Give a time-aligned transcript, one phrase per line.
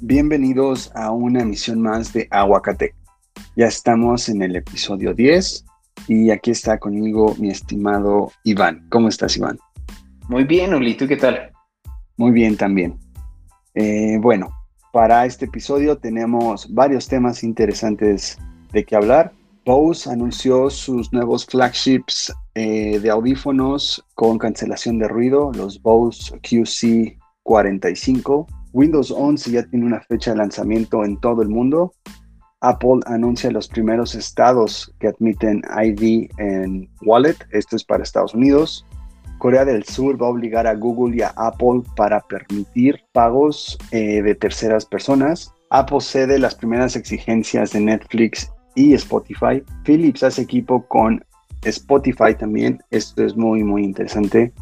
[0.00, 2.94] Bienvenidos a una emisión más de Aguacate.
[3.56, 5.64] Ya estamos en el episodio 10
[6.06, 8.86] y aquí está conmigo mi estimado Iván.
[8.90, 9.58] ¿Cómo estás, Iván?
[10.28, 11.50] Muy bien, Uli, ¿tú qué tal?
[12.16, 12.96] Muy bien también.
[13.74, 14.50] Eh, bueno,
[14.92, 18.38] para este episodio tenemos varios temas interesantes
[18.70, 19.32] de qué hablar.
[19.64, 28.46] Bose anunció sus nuevos flagships eh, de audífonos con cancelación de ruido, los Bose QC45.
[28.72, 31.92] Windows 11 ya tiene una fecha de lanzamiento en todo el mundo.
[32.60, 37.36] Apple anuncia los primeros estados que admiten ID en Wallet.
[37.52, 38.84] Esto es para Estados Unidos.
[39.38, 44.20] Corea del Sur va a obligar a Google y a Apple para permitir pagos eh,
[44.20, 45.52] de terceras personas.
[45.70, 49.62] Apple cede las primeras exigencias de Netflix y Spotify.
[49.84, 51.24] Philips hace equipo con
[51.62, 52.80] Spotify también.
[52.90, 54.52] Esto es muy, muy interesante.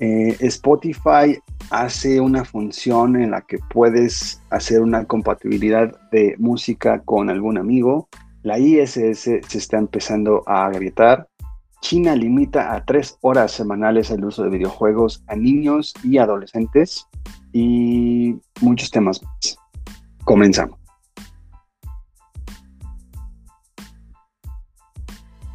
[0.00, 1.38] Eh, Spotify
[1.70, 8.08] hace una función en la que puedes hacer una compatibilidad de música con algún amigo.
[8.42, 11.28] La ISS se está empezando a agrietar.
[11.80, 17.06] China limita a tres horas semanales el uso de videojuegos a niños y adolescentes
[17.52, 19.58] y muchos temas más.
[20.24, 20.78] Comenzamos.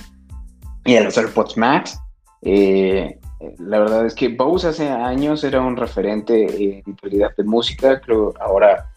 [0.84, 1.98] y a los AirPods Max.
[2.42, 3.18] Eh,
[3.58, 8.34] la verdad es que Bose hace años era un referente en calidad de música, creo
[8.38, 8.90] ahora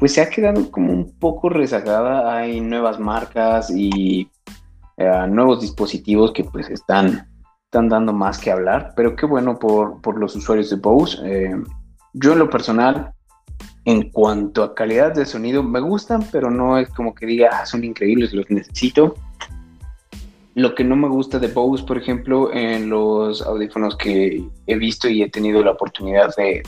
[0.00, 2.34] pues se ha quedado como un poco rezagada.
[2.38, 4.28] Hay nuevas marcas y
[4.96, 7.28] eh, nuevos dispositivos que pues están,
[7.64, 11.18] están dando más que hablar, pero qué bueno por, los usuarios de Bose.
[11.22, 11.54] Eh,
[12.14, 13.12] yo en lo personal,
[13.84, 17.66] en cuanto a calidad de sonido, me gustan, pero no es como que diga, ah,
[17.66, 19.14] son increíbles, los necesito.
[20.54, 25.10] Lo que no me gusta de Bose, por ejemplo, en los audífonos que he visto
[25.10, 26.62] y he tenido la oportunidad de,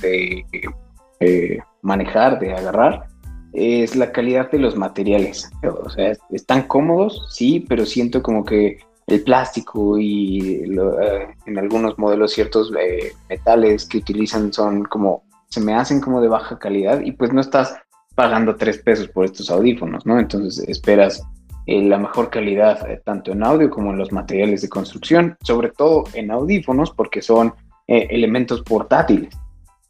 [1.21, 3.12] eh, manejar, de agarrar,
[3.53, 5.51] es la calidad de los materiales.
[5.85, 11.99] O sea, están cómodos, sí, pero siento como que el plástico y eh, en algunos
[11.99, 17.01] modelos ciertos eh, metales que utilizan son como, se me hacen como de baja calidad
[17.01, 17.77] y pues no estás
[18.15, 20.19] pagando tres pesos por estos audífonos, ¿no?
[20.19, 21.23] Entonces esperas
[21.67, 26.05] eh, la mejor calidad tanto en audio como en los materiales de construcción, sobre todo
[26.15, 27.55] en audífonos porque son
[27.89, 29.37] elementos portátiles.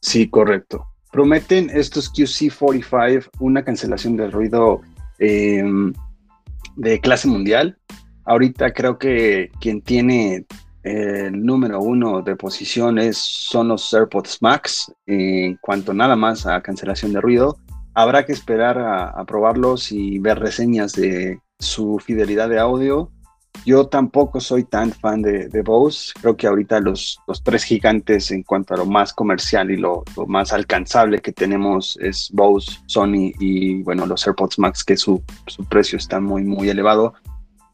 [0.01, 4.81] Sí, correcto prometen estos QC45 una cancelación del ruido
[5.19, 5.93] em,
[6.77, 7.79] de clase mundial.
[8.25, 10.47] Ahorita creo que quien tiene
[10.83, 17.13] el número uno de posiciones son los AirPods Max en cuanto nada más a cancelación
[17.13, 17.59] de ruido.
[17.95, 23.13] Habrá que esperar a probarlos y ver reseñas de su fidelidad de audio
[23.65, 26.13] yo tampoco soy tan fan de, de Bose.
[26.21, 30.05] Creo que ahorita los, los, tres gigantes en cuanto a lo más comercial y lo,
[30.27, 35.65] más alcanzable que tenemos es Bose, Sony y bueno, los AirPods Max, que su, su
[35.65, 37.15] precio está muy, muy elevado.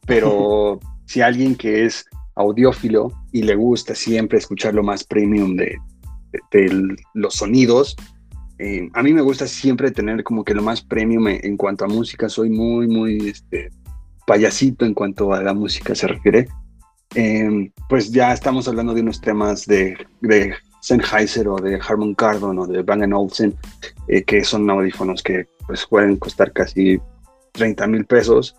[0.06, 5.76] Pero si alguien que es audiófilo y le gusta siempre escuchar lo más premium de,
[6.52, 7.96] de, los sonidos,
[8.58, 11.86] eh, a mí me gusta siempre tener como que lo más premium en, en cuanto
[11.86, 12.28] a música.
[12.28, 13.70] Soy muy, muy este,
[14.28, 16.48] payasito en cuanto a la música se refiere,
[17.14, 22.58] em, pues ya estamos hablando de unos temas de, de Sennheiser o de Harman Kardon
[22.58, 23.56] o de Bang Olufsen,
[24.06, 27.00] eh, que son audífonos que pues pueden costar casi
[27.52, 28.54] 30 mil pesos.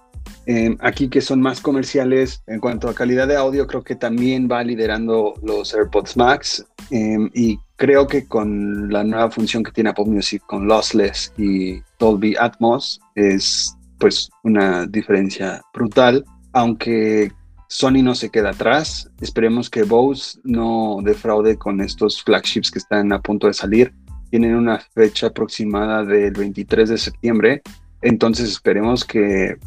[0.48, 4.50] Em, aquí que son más comerciales en cuanto a calidad de audio, creo que también
[4.52, 9.92] va liderando los AirPods Max em, y creo que con la nueva función que tiene
[9.92, 17.32] Apple Music con Lossless y Dolby Atmos es pues una diferencia brutal, aunque
[17.68, 19.10] Sony no se queda atrás.
[19.22, 23.94] Esperemos que Bose no defraude con estos flagships que están a punto de salir.
[24.32, 27.62] Tienen una fecha aproximada del 23 de septiembre,
[28.02, 29.58] entonces esperemos que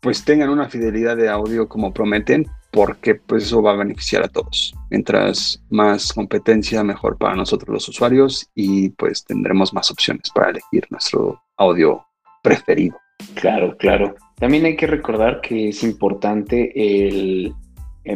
[0.00, 4.28] pues tengan una fidelidad de audio como prometen, porque pues eso va a beneficiar a
[4.28, 4.74] todos.
[4.90, 10.86] Mientras más competencia, mejor para nosotros los usuarios y pues tendremos más opciones para elegir
[10.90, 12.04] nuestro audio
[12.42, 12.96] preferido.
[13.34, 14.14] Claro, claro.
[14.36, 17.52] También hay que recordar que es importante el,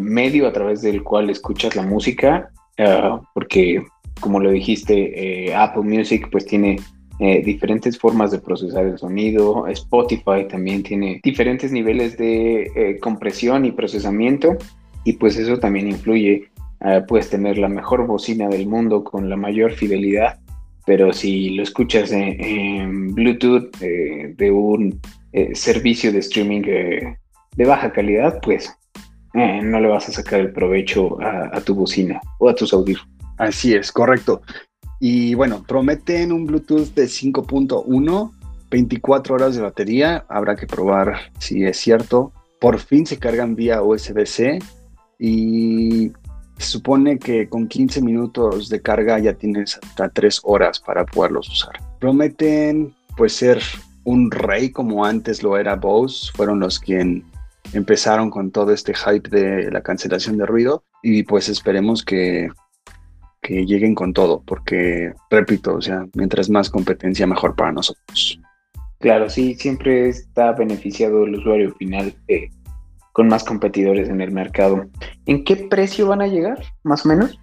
[0.00, 3.82] medio a través del cual escuchas la música, ah, porque
[4.20, 6.78] como lo dijiste, eh, Apple Music pues tiene
[7.18, 13.64] eh, diferentes formas de procesar el sonido, Spotify también tiene diferentes niveles de eh, compresión
[13.64, 14.56] y procesamiento.
[15.04, 16.48] y pues eso también influye.
[16.80, 20.38] Ah, puedes tener la mejor bocina del mundo con la mayor fidelidad,
[20.84, 25.00] pero si lo escuchas en, Bluetooth eh, de un
[25.32, 27.16] eh, servicio de streaming eh,
[27.56, 28.74] de baja calidad, pues
[29.34, 33.08] no le vas a sacar el provecho a, tu bocina o a tus audífonos.
[33.38, 34.42] Así es, correcto.
[35.00, 38.30] Y bueno, prometen un Bluetooth de 5.1,
[38.70, 40.26] 24 horas de batería.
[40.28, 42.32] Habrá que probar si es cierto.
[42.60, 44.58] Por fin se cargan vía USB-C
[45.18, 46.12] y
[46.62, 51.48] se supone que con 15 minutos de carga ya tienes hasta 3 horas para poderlos
[51.48, 51.74] usar.
[52.00, 53.60] Prometen pues ser
[54.04, 56.30] un rey como antes lo era Bose.
[56.34, 57.24] Fueron los quien
[57.72, 62.48] empezaron con todo este hype de la cancelación de ruido y pues esperemos que
[63.42, 68.40] que lleguen con todo, porque, repito, o sea, mientras más competencia, mejor para nosotros.
[69.00, 72.50] Claro, sí, siempre está beneficiado el usuario final eh,
[73.12, 74.86] con más competidores en el mercado.
[75.26, 77.38] ¿En qué precio van a llegar, más o menos?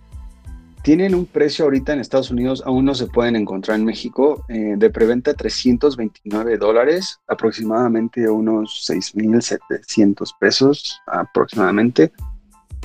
[0.81, 4.75] Tienen un precio ahorita en Estados Unidos, aún no se pueden encontrar en México, eh,
[4.77, 12.11] de preventa 329 dólares, aproximadamente unos 6.700 pesos aproximadamente.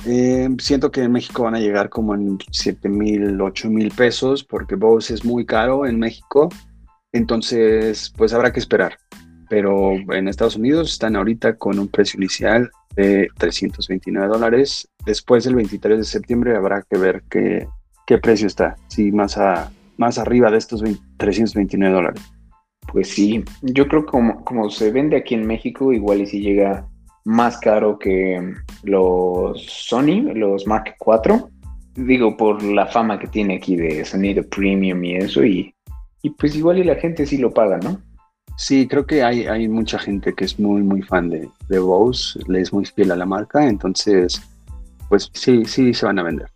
[0.05, 4.43] Eh, siento que en México van a llegar como en 7 mil, 8 mil pesos,
[4.43, 6.49] porque Bose es muy caro en México.
[7.13, 8.97] Entonces, pues habrá que esperar.
[9.49, 14.87] Pero en Estados Unidos están ahorita con un precio inicial de 329 dólares.
[15.05, 17.67] Después del 23 de septiembre habrá que ver qué,
[18.05, 18.75] qué precio está.
[18.87, 20.83] Si más, a, más arriba de estos
[21.17, 22.21] 329 dólares.
[22.91, 26.39] Pues sí, yo creo que como, como se vende aquí en México, igual y si
[26.39, 26.87] llega
[27.25, 28.53] más caro que
[28.83, 31.45] los Sony, los Mark IV.
[31.95, 35.73] Digo, por la fama que tiene aquí de sonido premium y eso, y,
[36.37, 38.01] pues igual y la gente sí lo paga, ¿no?
[38.57, 42.39] Sí, creo que hay, hay mucha gente que es muy, muy fan de, de Bose,
[42.47, 44.41] le es muy fiel a la marca, entonces,
[45.09, 46.47] pues sí, sí se van a vender.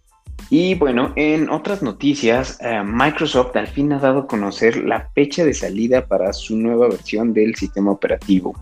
[0.49, 5.43] Y bueno, en otras noticias, eh, Microsoft al fin ha dado a conocer la fecha
[5.43, 8.55] de salida para su nueva versión del sistema operativo,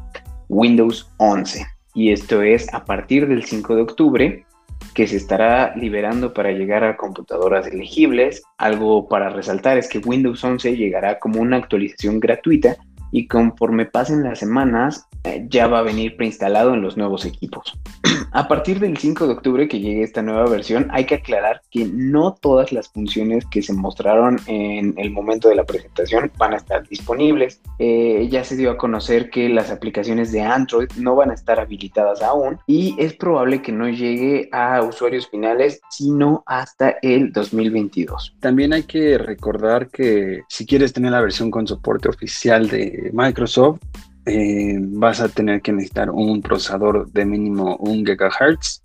[0.50, 1.66] Windows 11
[1.98, 4.46] y esto es a partir del 5 de octubre
[4.94, 8.44] que se estará liberando para llegar a computadoras elegibles.
[8.60, 12.78] Algo para resaltar es que Windows 11 llegará como una actualización gratuita
[13.12, 17.78] y conforme pasen las semanas eh, ya va a venir preinstalado en los nuevos equipos.
[18.32, 21.86] a partir del 5 de octubre que llegue esta nueva versión, hay que aclarar que
[21.86, 26.58] no todas las funciones que se mostraron en el momento de la presentación van a
[26.58, 27.62] estar disponibles.
[27.80, 31.60] Eh, ya se dio a conocer que las aplicaciones de Android no van a estar
[31.60, 38.36] habilitadas aún y es probable que no llegue a usuarios finales sino hasta el 2022.
[38.40, 43.80] También hay que recordar que si quieres tener la versión con soporte oficial de Microsoft,
[44.26, 48.84] eh, vas a tener que necesitar un procesador de mínimo 1 GHz,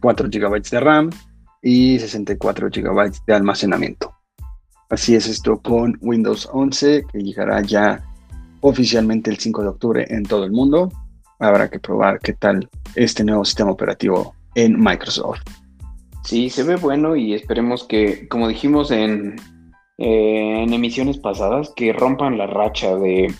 [0.00, 1.10] 4 GB de RAM
[1.62, 4.12] y 64 GB de almacenamiento.
[4.90, 8.04] Así es esto con Windows 11, que llegará ya
[8.60, 10.90] oficialmente el 5 de octubre en todo el mundo.
[11.38, 15.40] Habrá que probar qué tal este nuevo sistema operativo en Microsoft.
[16.24, 19.36] Sí, se ve bueno y esperemos que, como dijimos en,
[19.96, 23.34] eh, en emisiones pasadas, que rompan la racha de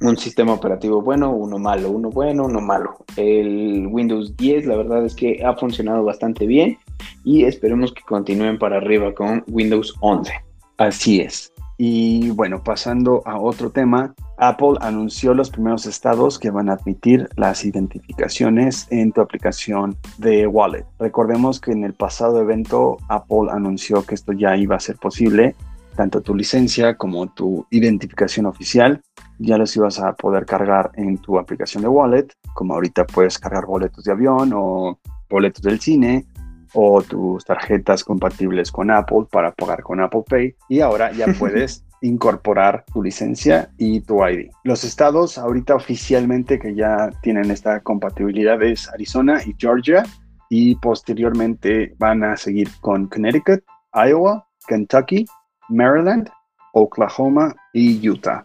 [0.00, 3.04] un sistema operativo bueno, uno malo, uno bueno, uno malo.
[3.16, 6.78] El Windows 10 la verdad es que ha funcionado bastante bien
[7.24, 10.32] y esperemos que continúen para arriba con Windows 11.
[10.78, 11.52] Así es.
[11.82, 17.28] Y bueno, pasando a otro tema, Apple anunció los primeros estados que van a admitir
[17.36, 20.84] las identificaciones en tu aplicación de Wallet.
[20.98, 25.54] Recordemos que en el pasado evento Apple anunció que esto ya iba a ser posible
[25.96, 29.02] tanto tu licencia como tu identificación oficial.
[29.42, 33.64] Ya los ibas a poder cargar en tu aplicación de wallet, como ahorita puedes cargar
[33.64, 34.98] boletos de avión o
[35.30, 36.26] boletos del cine
[36.74, 40.54] o tus tarjetas compatibles con Apple para pagar con Apple Pay.
[40.68, 44.50] Y ahora ya puedes incorporar tu licencia y tu ID.
[44.64, 50.04] Los estados ahorita oficialmente que ya tienen esta compatibilidad es Arizona y Georgia
[50.48, 53.62] y posteriormente van a seguir con Connecticut,
[53.94, 55.24] Iowa, Kentucky,
[55.68, 56.28] Maryland,
[56.72, 58.44] Oklahoma y Utah.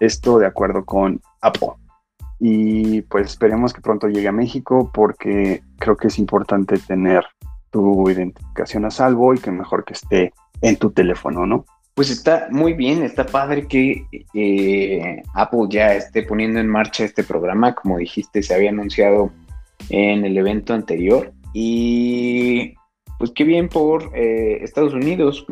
[0.00, 1.70] Esto de acuerdo con Apple.
[2.38, 7.24] Y pues esperemos que pronto llegue a México porque creo que es importante tener
[7.70, 11.64] tu identificación a salvo y que mejor que esté en tu teléfono, ¿no?
[11.94, 17.24] Pues está muy bien, está padre que eh, Apple ya esté poniendo en marcha este
[17.24, 17.74] programa.
[17.74, 19.32] Como dijiste, se había anunciado
[19.88, 21.32] en el evento anterior.
[21.54, 22.74] Y
[23.18, 25.46] pues qué bien por eh, Estados Unidos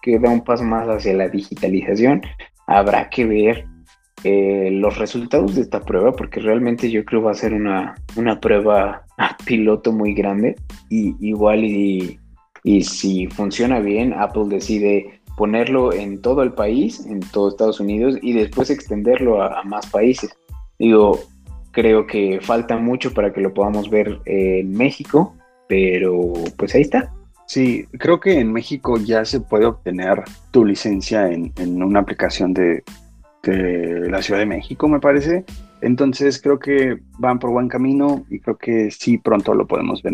[0.00, 2.22] que da un paso más hacia la digitalización.
[2.66, 3.66] Habrá que ver
[4.22, 8.38] eh, los resultados de esta prueba, porque realmente yo creo va a ser una, una
[8.38, 10.56] prueba a piloto muy grande
[10.90, 12.18] y igual y,
[12.62, 18.18] y si funciona bien, Apple decide ponerlo en todo el país, en todo Estados Unidos
[18.20, 20.30] y después extenderlo a, más países.
[20.78, 21.18] Digo,
[21.70, 25.34] creo que falta mucho para que lo podamos ver en México,
[25.66, 27.10] pero pues ahí está.
[27.46, 32.52] Sí, creo que en México ya se puede obtener tu licencia en, en una aplicación
[32.52, 32.84] de,
[33.42, 35.44] de la Ciudad de México, me parece.
[35.80, 40.12] Entonces creo que van por buen camino y creo que sí pronto lo podemos ver.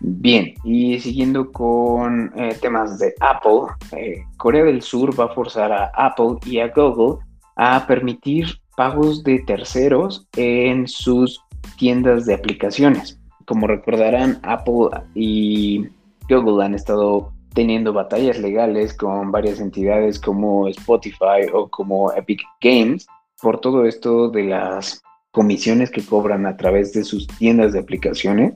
[0.00, 5.72] Bien, y siguiendo con eh, temas de Apple, eh, Corea del Sur va a forzar
[5.72, 7.22] a Apple y a Google
[7.56, 11.42] a permitir pagos de terceros en sus
[11.76, 13.20] tiendas de aplicaciones.
[13.44, 15.86] Como recordarán, Apple y
[16.28, 23.06] Google han estado teniendo batallas legales con varias entidades como Spotify o como Epic Games
[23.40, 28.54] por todo esto de las comisiones que cobran a través de sus tiendas de aplicaciones.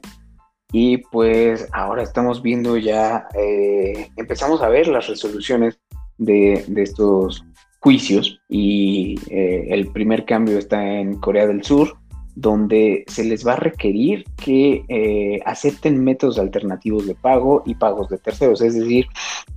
[0.73, 5.79] Y pues ahora estamos viendo ya, eh, empezamos a ver las resoluciones
[6.19, 7.45] de, estos
[7.81, 11.97] juicios y eh, el primer cambio está en Corea del Sur,
[12.35, 18.09] donde se les va a requerir que eh, acepten métodos alternativos de pago y pagos
[18.09, 18.61] de terceros.
[18.61, 19.07] Es decir,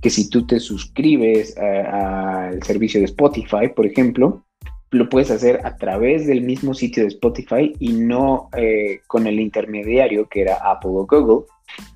[0.00, 4.44] que si tú te suscribes al servicio de Spotify, por ejemplo,
[4.90, 9.38] lo puedes hacer a través del mismo sitio de Spotify y no eh, con el
[9.38, 11.46] intermediario que era Apple o Google.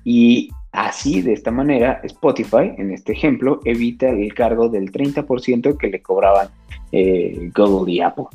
[0.03, 5.87] Y así, de esta manera, Spotify, en este ejemplo, evita el cargo del 30% que
[5.87, 6.49] le cobraban
[6.91, 8.25] eh, Google y Apple.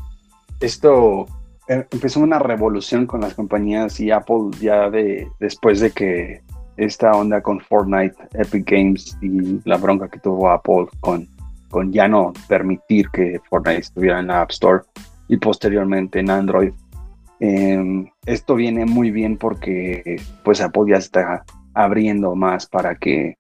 [0.60, 1.37] Esto eh,
[1.68, 6.42] empezó una revolución con las compañías y Apple ya de después de que
[6.76, 11.28] esta onda con Fortnite, Epic Games y la bronca que tuvo Apple con
[11.70, 14.82] con ya no permitir que Fortnite estuviera en la App Store
[15.28, 16.72] y posteriormente en Android.
[17.40, 21.44] Em, esto viene muy bien porque pues Apple ya está
[21.74, 23.36] abriendo más para que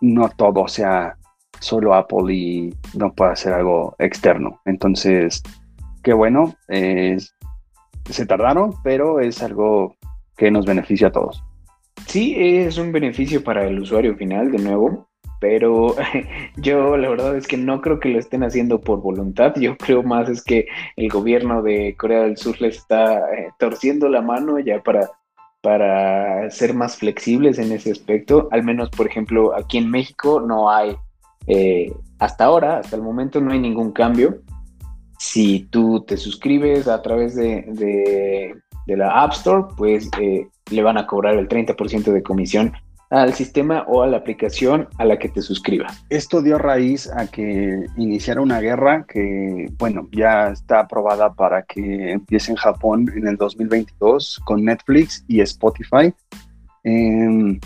[0.00, 1.16] no todo sea
[1.60, 4.60] solo Apple y no pueda ser algo externo.
[4.64, 5.42] Entonces,
[6.02, 6.54] qué bueno,
[8.08, 9.96] se tardaron, pero es algo
[10.36, 11.42] que nos beneficia a todos.
[12.06, 15.06] Sí, es un beneficio para el usuario final, de nuevo
[15.42, 15.96] pero
[16.56, 20.04] yo la verdad es que no creo que lo estén haciendo por voluntad, yo creo
[20.04, 24.60] más es que el gobierno de Corea del Sur les está eh, torciendo la mano
[24.60, 25.10] ya para,
[25.60, 30.70] para ser más flexibles en ese aspecto, al menos por ejemplo aquí en México no
[30.70, 30.96] hay,
[31.48, 34.42] eh, hasta ahora, hasta el momento no hay ningún cambio.
[35.22, 38.56] Si tú te suscribes a través de,
[38.88, 42.72] la App Store, pues eh, le van a cobrar el 30% de comisión
[43.08, 46.04] al sistema o a la aplicación a la que te suscribas.
[46.10, 52.10] Esto dio raíz a que iniciara una guerra que, bueno, ya está aprobada para que
[52.10, 56.12] empiece en Japón en el 2022 con Netflix y Spotify.
[56.82, 57.60] Em,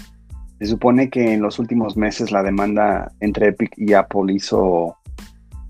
[0.59, 4.99] se supone que en los últimos meses la demanda entre Epic y Apple hizo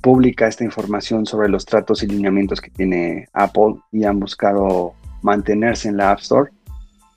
[0.00, 5.88] pública esta información sobre los tratos y lineamientos que tiene Apple y han buscado mantenerse
[5.88, 6.50] en la App Store.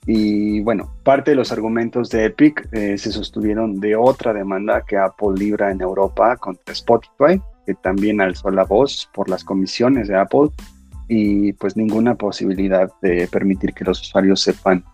[0.06, 4.96] Y bueno, parte de los argumentos de Epic eh, se sostuvieron de otra demanda que
[4.96, 10.16] Apple libra en Europa contra Spotify, que también alzó la voz por las comisiones de
[10.16, 10.50] Apple
[11.06, 14.84] y pues ninguna posibilidad de permitir que los usuarios sepan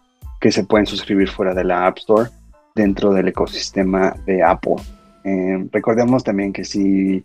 [0.40, 2.30] que se pueden suscribir fuera de la App Store
[2.74, 4.76] dentro del ecosistema de Apple.
[5.24, 7.24] Eh, recordemos también que si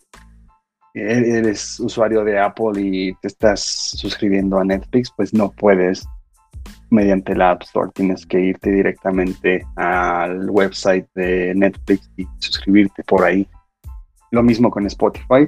[0.93, 6.07] eres usuario de Apple y te estás suscribiendo a Netflix, pues no puedes
[6.89, 7.89] mediante la App Store.
[7.93, 13.47] Tienes que irte directamente al website de Netflix y suscribirte por ahí.
[14.31, 15.47] Lo mismo con Spotify.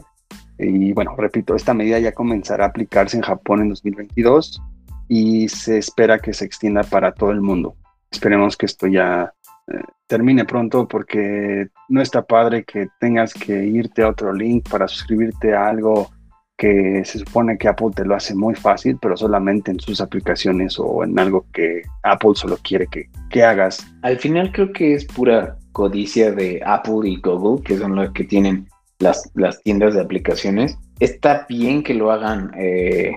[0.57, 4.61] Y bueno, repito, esta medida ya comenzará a aplicarse en Japón en 2022
[5.09, 7.75] y se espera que se extienda para todo el mundo.
[8.11, 9.33] Esperemos que esto ya
[9.67, 14.87] eh, termine pronto porque no está padre que tengas que irte a otro link para
[14.87, 16.09] suscribirte a algo
[16.57, 20.77] que se supone que Apple te lo hace muy fácil, pero solamente en sus aplicaciones
[20.79, 23.85] o en algo que Apple solo quiere que, que hagas.
[24.01, 28.23] Al final creo que es pura codicia de Apple y Google, que son los que
[28.23, 28.67] tienen
[28.99, 30.77] las, las tiendas de aplicaciones.
[30.99, 33.11] Está bien que lo hagan eh,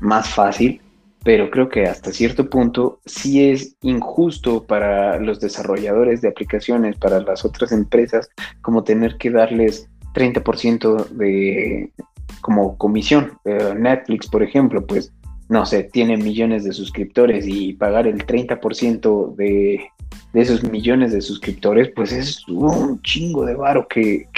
[0.00, 0.80] más fácil,
[1.26, 7.20] pero creo que hasta cierto punto sí es injusto para los desarrolladores de aplicaciones, para
[7.20, 8.28] las otras empresas,
[8.62, 11.90] como tener que darles 30% de,
[12.42, 13.32] como comisión.
[13.44, 15.12] Netflix, por ejemplo, pues
[15.48, 19.80] no sé, tiene millones de suscriptores y pagar el 30% de,
[20.32, 24.28] de esos millones de suscriptores, pues es un chingo de varo que,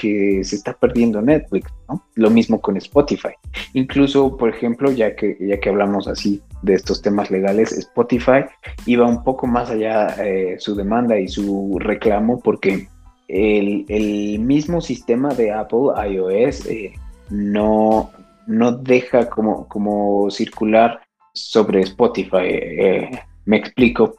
[0.43, 1.71] se está perdiendo Netflix.
[2.15, 3.33] Lo mismo con Spotify.
[3.73, 8.45] Incluso, por ejemplo, ya que, ya que hablamos así de estos temas legales, Spotify
[8.87, 12.89] iba un poco más allá eh, su demanda y su reclamo porque
[13.29, 16.93] el, el mismo sistema de Apple iOS eh,
[17.31, 18.11] no,
[18.47, 21.01] no deja como, como circular
[21.35, 22.47] sobre Spotify.
[22.47, 23.11] Eh,
[23.45, 24.15] me explico.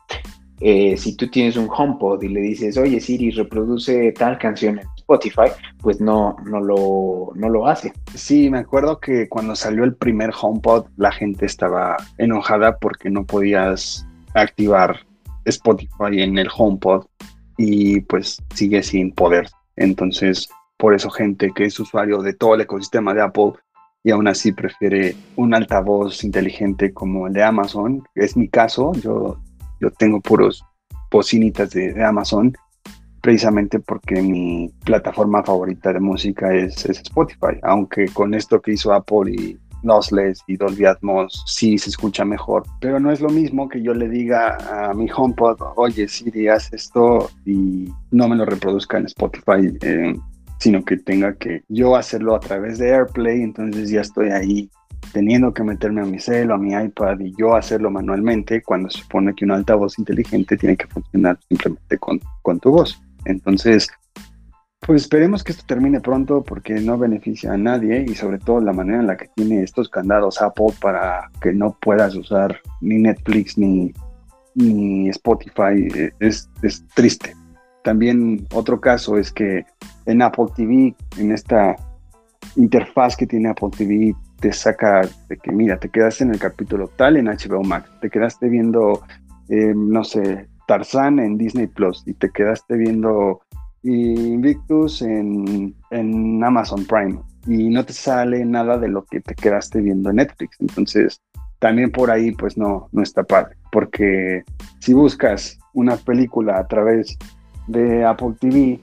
[0.62, 5.51] Si tú tienes un HomePod y le dices, oye Siri, reproduce tal canción Spotify,
[5.81, 7.93] pues no, no, lo, no lo hace.
[8.13, 13.25] Sí, me acuerdo que cuando salió el primer HomePod, la gente estaba enojada porque no
[13.25, 14.99] podías activar
[15.45, 17.05] Spotify en el HomePod
[17.57, 19.49] y pues sigue sin poder.
[19.75, 20.47] Entonces,
[20.77, 23.53] por eso gente que es usuario de todo el ecosistema de Apple
[24.03, 28.03] y aún así prefiere un altavoz inteligente como el de Amazon.
[28.13, 29.37] Es mi caso, yo,
[29.81, 30.63] yo tengo puros
[31.11, 32.53] bocinitas de, Amazon
[33.21, 39.31] precisamente porque mi plataforma favorita de música es, Spotify, aunque con esto que hizo Apple
[39.31, 43.81] y Lossless y Dolby Atmos sí se escucha mejor, pero no es lo mismo que
[43.81, 44.57] yo le diga
[44.89, 49.77] a mi HomePod, oye Siri, haz esto y no me lo reproduzca en Spotify.
[49.81, 50.13] Eh,
[50.59, 54.69] sino que tenga que yo hacerlo a través de AirPlay, entonces ya estoy ahí
[55.13, 58.99] teniendo que meterme a mi celo, a mi iPad y yo hacerlo manualmente cuando se
[58.99, 63.01] supone que un altavoz inteligente tiene que funcionar simplemente con, con tu voz.
[63.29, 63.89] Entonces,
[64.79, 68.74] pues esperemos que esto termine pronto porque no beneficia a nadie y sobre todo la
[68.74, 73.57] manera en la que tiene estos candados Apple para que no puedas usar ni Netflix
[73.57, 73.93] ni,
[74.55, 77.36] ni Spotify eh, es, es triste.
[77.83, 79.65] También otro caso es que
[80.05, 81.75] en Apple TV, en esta
[82.55, 86.88] interfaz que tiene Apple TV, te saca de que, mira, te quedaste en el capítulo
[86.95, 89.03] tal en HBO Max, te quedaste viendo,
[89.50, 93.41] eh, no sé, Tarzán en Disney Plus y te quedaste viendo
[93.81, 99.81] Invictus en, en Amazon Prime y no te sale nada de lo que te quedaste
[99.81, 100.57] viendo en Netflix.
[100.59, 101.23] Entonces,
[101.57, 104.43] también por ahí, pues no, no está padre, porque
[104.79, 107.17] si buscas una película a través
[107.65, 108.79] de Apple TV,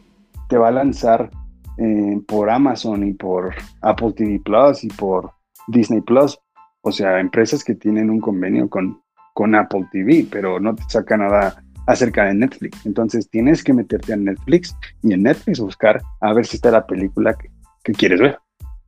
[0.48, 1.30] te va a lanzar
[1.78, 5.30] eh, por Amazon y por Apple TV Plus y por
[5.68, 6.36] Disney Plus.
[6.80, 9.00] O sea, empresas que tienen un convenio con,
[9.34, 12.84] con Apple TV, pero no te saca nada acerca de Netflix.
[12.84, 16.86] Entonces tienes que meterte en Netflix y en Netflix buscar a ver si está la
[16.86, 17.36] película
[17.82, 18.38] que, quieres ver.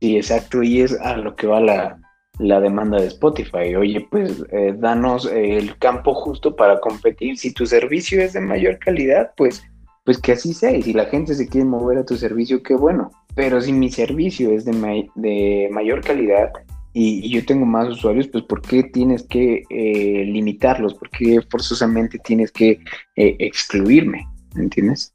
[0.01, 3.75] Sí, exacto, y es a lo que va la, demanda de Spotify.
[3.75, 7.37] Oye, pues eh, danos el campo justo para competir.
[7.37, 9.63] Si tu servicio es de mayor calidad, pues
[10.09, 10.71] pues que así sea.
[10.71, 13.11] Y si la gente se quiere mover a tu servicio, qué bueno.
[13.35, 16.51] Pero si mi servicio es de, de mayor calidad
[16.93, 20.93] y, yo tengo más usuarios, pues ¿por qué tienes que eh, limitarlos?
[20.95, 22.81] ¿Por qué forzosamente tienes que
[23.15, 24.27] eh, excluirme?
[24.55, 25.11] ¿Entiendes?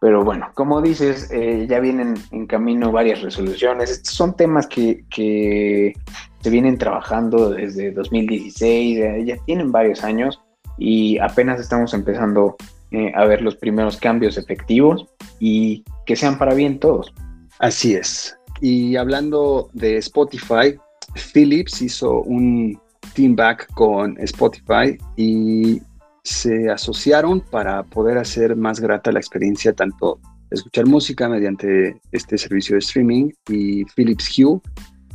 [0.00, 3.90] Pero bueno, como dices, eh, ya vienen en camino varias resoluciones.
[3.90, 5.92] Estos son temas que, que
[6.40, 10.40] se vienen trabajando desde 2016, ya tienen varios años
[10.78, 12.56] y apenas estamos empezando
[12.90, 15.06] eh, a ver los primeros cambios efectivos
[15.38, 17.12] y que sean para bien todos.
[17.58, 18.38] Así es.
[18.60, 20.78] Y hablando de Spotify,
[21.18, 22.80] Philips hizo un
[23.14, 25.80] team back con Spotify y
[26.22, 32.74] se asociaron para poder hacer más grata la experiencia tanto escuchar música mediante este servicio
[32.74, 34.60] de streaming y Philips Hue,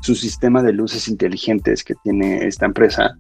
[0.02, 3.18] su sistema de luces inteligentes que tiene esta empresa.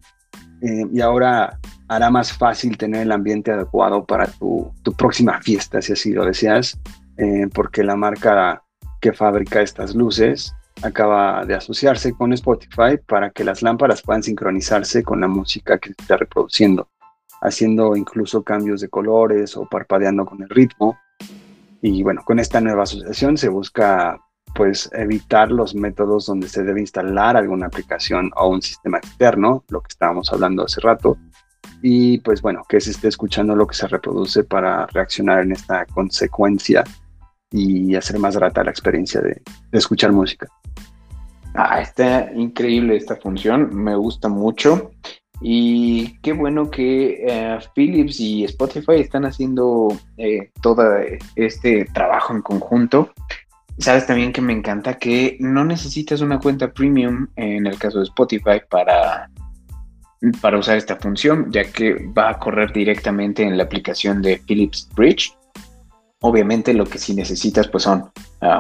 [0.62, 5.94] Eh, y ahora hará más fácil tener el ambiente adecuado para tu, próxima fiesta, si
[5.94, 6.80] así lo deseas,
[7.18, 8.64] eh, porque la marca
[9.02, 15.04] que fabrica estas luces acaba de asociarse con Spotify para que las lámparas puedan sincronizarse
[15.04, 16.90] con la música que se está reproduciendo,
[17.42, 20.98] haciendo incluso cambios de colores o parpadeando con el ritmo.
[21.82, 24.20] Y bueno, con esta nueva asociación se busca
[24.56, 29.82] pues evitar los métodos donde se debe instalar alguna aplicación o un sistema externo, lo
[29.82, 31.18] que estábamos hablando hace rato,
[31.82, 35.86] y pues bueno, que se esté escuchando lo que se reproduce para reaccionar en esta
[35.88, 36.84] consecuencia
[37.52, 40.48] y hacer más grata la experiencia de, escuchar música.
[41.56, 44.92] Ah, está increíble esta función, me gusta mucho.
[45.42, 50.84] Y qué bueno que eh, Philips y Spotify están haciendo eh, todo
[51.36, 53.12] este trabajo en conjunto.
[53.78, 58.06] Sabes también que me encanta que no necesitas una cuenta premium en el caso de
[58.06, 59.30] Spotify para
[60.42, 64.90] para usar esta función, ya que va a correr directamente en la aplicación de Philips
[64.96, 65.36] Bridge.
[66.22, 68.10] Obviamente lo que sí necesitas pues son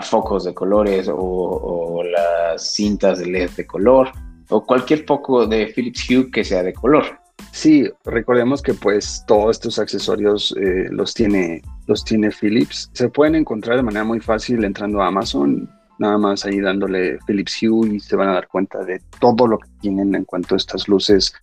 [0.01, 4.09] focos de colores o, las cintas de LED de color
[4.49, 7.03] o cualquier foco de Philips Hue que sea de color.
[7.51, 12.89] Sí, recordemos que pues todos estos accesorios eh, los tiene los tiene Philips.
[12.93, 15.69] Se pueden encontrar de manera muy fácil entrando a Amazon,
[15.99, 19.57] nada más ahí dándole Philips Hue y se van a dar cuenta de todo lo
[19.57, 21.33] que tienen en cuanto a estas luces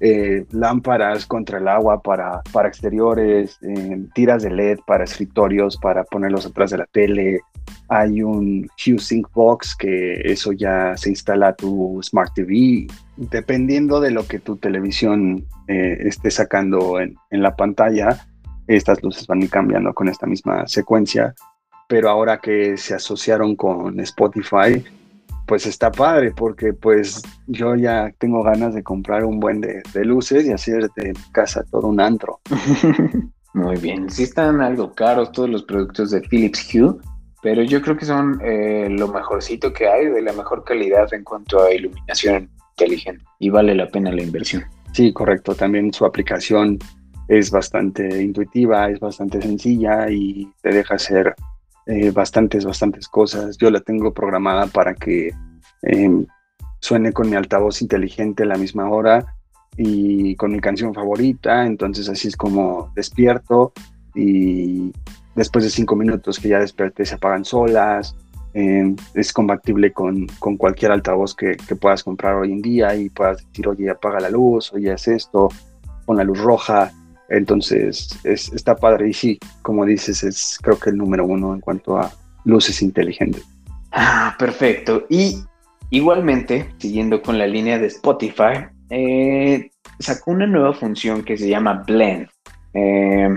[0.00, 6.04] eh, lámparas contra el agua para, para exteriores, eh, tiras de LED para escritorios, para
[6.04, 7.40] ponerlos atrás de la tele.
[7.88, 12.86] Hay un Hue Sync Box que eso ya se instala a tu Smart TV.
[13.16, 18.26] Dependiendo de lo que tu televisión eh, esté sacando en, en la pantalla,
[18.66, 21.34] estas luces van cambiando con esta misma secuencia.
[21.88, 24.82] Pero ahora que se asociaron con Spotify,
[25.46, 30.44] pues está padre porque pues yo ya tengo ganas de comprar un buen de, luces
[30.46, 32.40] y hacer de casa todo un antro.
[33.54, 36.96] Muy bien, sí están algo caros todos los productos de Philips Hue,
[37.42, 41.22] pero yo creo que son eh, lo mejorcito que hay, de la mejor calidad en
[41.22, 44.64] cuanto a iluminación inteligente y vale la pena la inversión.
[44.92, 46.78] Sí, correcto, también su aplicación
[47.28, 51.34] es bastante intuitiva, es bastante sencilla y te deja hacer
[51.86, 53.56] eh, bastantes, bastantes cosas.
[53.58, 55.32] Yo la tengo programada para que
[55.82, 56.26] em,
[56.80, 59.36] suene con mi altavoz inteligente a la misma hora
[59.76, 61.66] y con mi canción favorita.
[61.66, 63.72] Entonces así es como despierto
[64.14, 64.92] y
[65.34, 68.16] después de cinco minutos que ya desperté se apagan solas.
[68.54, 73.10] Em, es compatible con, con, cualquier altavoz que, que, puedas comprar hoy en día y
[73.10, 75.48] puedas decir, oye, apaga la luz, oye, es esto,
[76.06, 76.92] con la luz roja.
[77.28, 79.08] Entonces, es, está padre.
[79.08, 82.12] Y sí, como dices, es creo que el número uno en cuanto a
[82.44, 83.42] luces inteligentes.
[83.92, 85.06] Ah, perfecto.
[85.08, 85.38] Y
[85.90, 91.84] igualmente, siguiendo con la línea de Spotify, eh, sacó una nueva función que se llama
[91.86, 92.28] Blend.
[92.74, 93.28] Eh,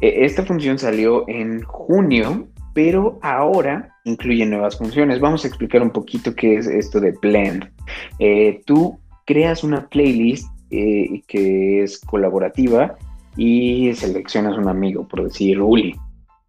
[0.00, 5.20] e, esta función salió en junio, pero ahora incluye nuevas funciones.
[5.20, 7.70] Vamos a explicar un poquito qué es esto de Blend.
[8.18, 12.96] Eh, tú creas una playlist eh, que es colaborativa
[13.36, 15.96] y seleccionas un amigo, por decir Uli.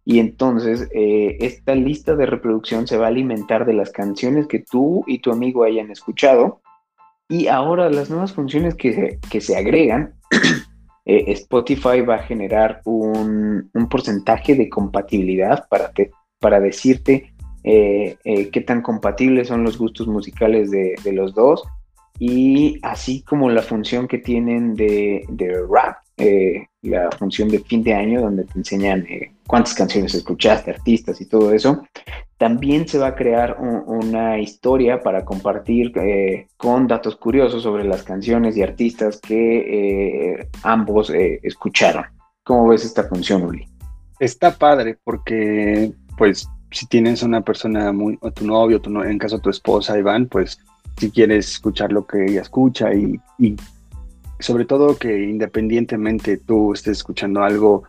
[0.04, 4.60] Y entonces eh, esta lista de reproducción se va a alimentar de las canciones que
[4.60, 6.60] tú y tu amigo hayan escuchado.
[7.28, 10.14] Y ahora las nuevas funciones que, que se agregan,
[11.04, 18.64] eh, Spotify va a generar un, un, porcentaje de compatibilidad para, te, para decirte qué
[18.66, 21.62] tan compatibles son los gustos musicales de los dos
[22.24, 25.26] y así como la función que tienen de,
[25.68, 30.70] rap, eh, la función de fin de año donde te enseñan eh, cuántas canciones escuchaste,
[30.70, 31.82] artistas y todo eso,
[32.38, 38.04] también se va a crear una historia para compartir eh, con datos curiosos sobre las
[38.04, 42.04] canciones y artistas que ambos escucharon.
[42.44, 43.66] ¿Cómo ves esta función, Uli?
[44.20, 49.38] Está padre porque, pues, si tienes una persona muy, o tu novio, tu, en caso
[49.38, 50.60] de tu esposa, Iván, pues
[50.96, 53.20] si quieres escuchar lo que ella escucha y,
[54.38, 57.84] sobre todo que independientemente tú estés escuchando algo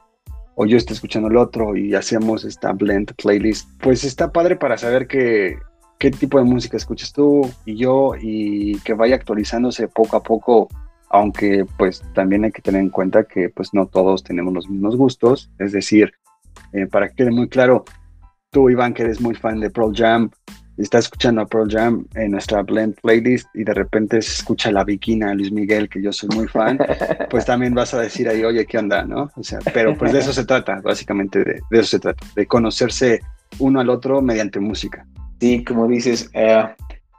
[0.56, 4.78] o yo esté escuchando el otro y hacemos esta blend playlist, pues está padre para
[4.78, 5.58] saber que,
[5.98, 10.68] qué tipo de música escuchas tú y yo y que vaya actualizándose poco a poco,
[11.10, 14.96] aunque pues también hay que tener en cuenta que pues no todos tenemos los mismos
[14.96, 16.12] gustos, es decir,
[16.74, 17.86] eh, para que quede muy claro,
[18.52, 20.30] tú Iván que eres muy fan de Pearl Jam,
[20.78, 24.84] está escuchando a Pearl Jam en nuestra blend playlist y de repente se escucha la
[24.84, 26.78] Bikina Luis Miguel, que yo soy muy fan,
[27.30, 29.04] pues también vas a decir ahí, oye, ¿qué onda?
[29.04, 29.32] ¿no?
[29.36, 33.22] O sea, pero pues de eso se trata, básicamente de, eso se trata, de conocerse
[33.60, 35.06] uno al otro mediante música.
[35.40, 36.66] Sí, como dices, eh,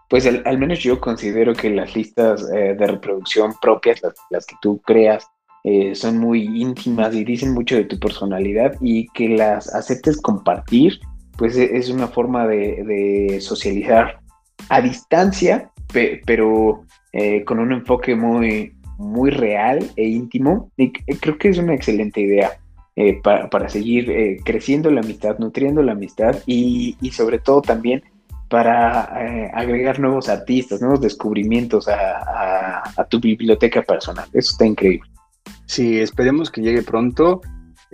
[0.09, 4.81] pues al, menos yo considero que las listas eh, de reproducción propias, las, que tú
[4.85, 5.27] creas,
[5.63, 11.01] eh, son muy íntimas y dicen mucho de tu personalidad y que las aceptes compartir
[11.37, 14.21] pues e, es una forma de, socializar
[14.69, 15.71] a distancia,
[16.27, 20.71] pero eh, con un enfoque muy, muy real e íntimo.
[20.77, 22.53] Y creo que es una excelente idea
[22.97, 28.03] eh, para, seguir eh, creciendo la amistad, nutriendo la amistad y, sobre todo también
[28.49, 29.03] para
[29.55, 34.29] agregar nuevos artistas, nuevos descubrimientos a, a tu biblioteca personal.
[34.33, 35.11] Eso está increíble.
[35.67, 37.41] Sí, esperemos que llegue pronto.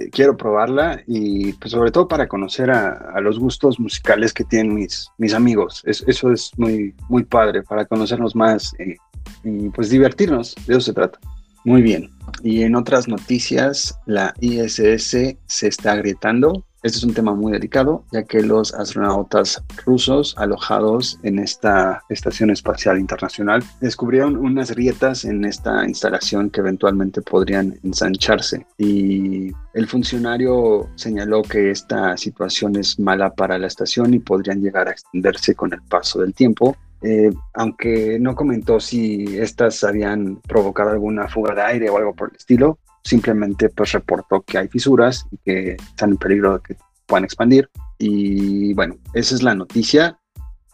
[0.00, 4.74] Eh, quiero probarla y pues sobre todo para conocer a, los gustos musicales que tienen
[4.74, 5.82] mis, mis amigos.
[5.84, 8.96] eso es muy, muy padre, para conocernos más eh,
[9.44, 11.18] y pues divertirnos, de eso se trata.
[11.64, 12.10] Muy bien.
[12.42, 18.04] Y en otras noticias, la ISS se está agrietando este es un tema muy delicado,
[18.12, 25.44] ya que los astronautas rusos alojados en esta Estación Espacial Internacional descubrieron unas grietas en
[25.44, 28.66] esta instalación que eventualmente podrían ensancharse.
[28.78, 34.88] Y el funcionario señaló que esta situación es mala para la estación y podrían llegar
[34.88, 40.90] a extenderse con el paso del tiempo Eh, aunque no comentó si estas habían provocado
[40.90, 45.26] alguna fuga de aire o algo por el estilo, simplemente pues reportó que hay fisuras
[45.30, 47.68] y que están en peligro de que puedan expandir.
[47.98, 50.18] Y bueno, esa es la noticia.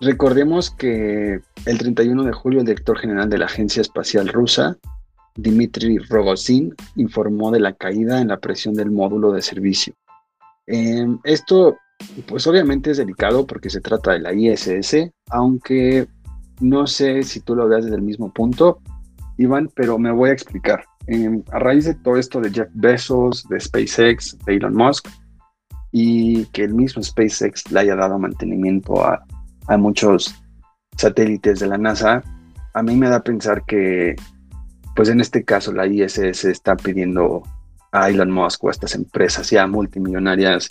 [0.01, 4.77] Recordemos que el 31 de julio el director general de la Agencia Espacial Rusa,
[5.37, 9.95] Dmitry Rogozin, informó de la caída en la presión del módulo de servicio.
[10.67, 11.79] Em, esto,
[12.27, 16.07] pues obviamente es delicado porque se trata de la ISS, aunque
[16.61, 18.81] no sé si tú lo veas desde el mismo punto,
[19.39, 20.85] Iván, pero me voy a explicar.
[21.09, 25.09] Em, a raíz de todo esto de Jeff Bezos, de SpaceX, de Elon Musk,
[25.93, 29.25] y que el mismo SpaceX le haya dado mantenimiento a,
[29.69, 30.35] a muchos
[30.97, 32.23] satélites de la NASA,
[32.75, 34.17] a mí me da a pensar que,
[34.95, 37.43] pues en este caso, la ISS está pidiendo
[37.93, 40.69] a Elon Musk o a estas empresas ya multimillonarias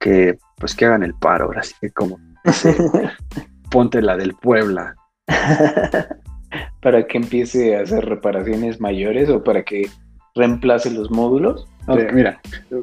[0.00, 1.44] que, pues, que hagan el paro.
[1.46, 2.18] Ahora sí que, como,
[3.70, 4.96] ponte la del Puebla.
[6.80, 9.88] para que empiece a hacer reparaciones mayores o para que
[10.34, 11.66] reemplace los módulos.
[12.12, 12.40] mira,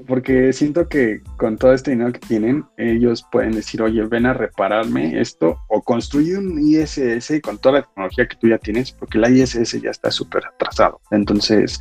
[0.07, 4.33] porque siento que con todo este dinero que tienen, ellos pueden decir, oye, ven a
[4.33, 9.19] repararme esto o construir un ISS con toda la tecnología que tú ya tienes, porque
[9.19, 10.99] la ISS ya está súper atrasado.
[11.11, 11.79] Entonces,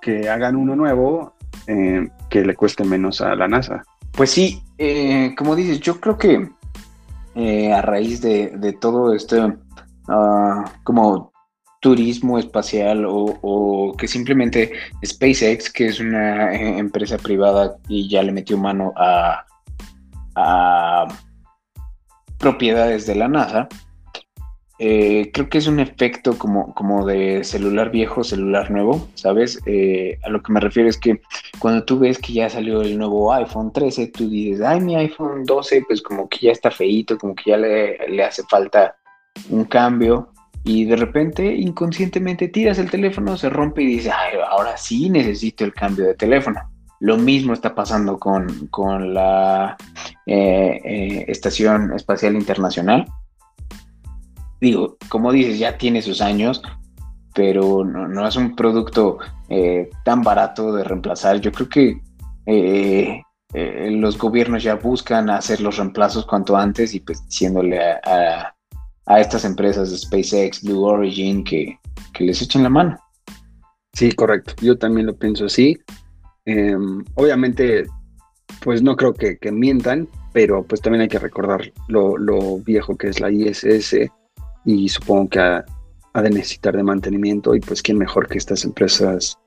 [0.00, 1.34] que hagan uno nuevo
[1.66, 3.82] eh, que le cueste menos a la NASA.
[4.12, 6.50] Pues sí, eh, como dices, yo creo que
[7.34, 9.54] eh, a raíz de, de todo esto,
[10.84, 11.30] como
[11.80, 14.72] turismo espacial o, que simplemente
[15.04, 19.44] SpaceX, que es una eh, empresa privada y ya le metió mano a,
[22.38, 23.68] propiedades de la NASA,
[24.78, 29.60] eh, creo que es un efecto como, como de celular viejo, celular nuevo, ¿sabes?
[29.66, 31.20] Eh, a lo que me refiero es que
[31.58, 35.44] cuando tú ves que ya salió el nuevo iPhone 13, tú dices, ay, mi iPhone
[35.44, 38.96] 12, pues como que ya está feíto, como que ya le, le hace falta
[39.48, 40.30] un cambio
[40.64, 44.12] y de repente inconscientemente tiras el teléfono, se rompe y dices,
[44.50, 46.60] ahora sí necesito el cambio de teléfono.
[47.00, 49.76] Lo mismo está pasando con, la
[50.26, 53.06] eh, eh, Estación Espacial Internacional.
[54.60, 56.60] Digo, como dices, ya tiene sus años,
[57.34, 61.40] pero no, es un producto eh, tan barato de reemplazar.
[61.40, 63.22] Yo creo que
[63.90, 68.54] los gobiernos ya buscan hacer los reemplazos cuanto antes y pues diciéndole a
[69.06, 71.78] estas empresas de SpaceX, Blue Origin, que,
[72.18, 72.98] les echen la mano.
[73.92, 74.54] Sí, correcto.
[74.60, 75.76] Yo también lo pienso así.
[76.44, 77.86] Em, obviamente,
[78.62, 83.20] pues no creo que, mientan, pero pues también hay que recordar lo, viejo que es
[83.20, 84.10] la ISS
[84.64, 85.64] y supongo que ha,
[86.12, 89.38] ha, de necesitar de mantenimiento y pues quién mejor que estas empresas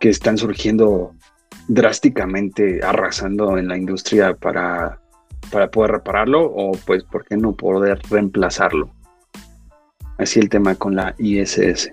[0.00, 1.14] que están surgiendo
[1.68, 5.00] drásticamente, arrasando en la industria para,
[5.50, 8.90] para poder repararlo o pues por qué no poder reemplazarlo
[10.18, 11.90] así el tema con la ISS.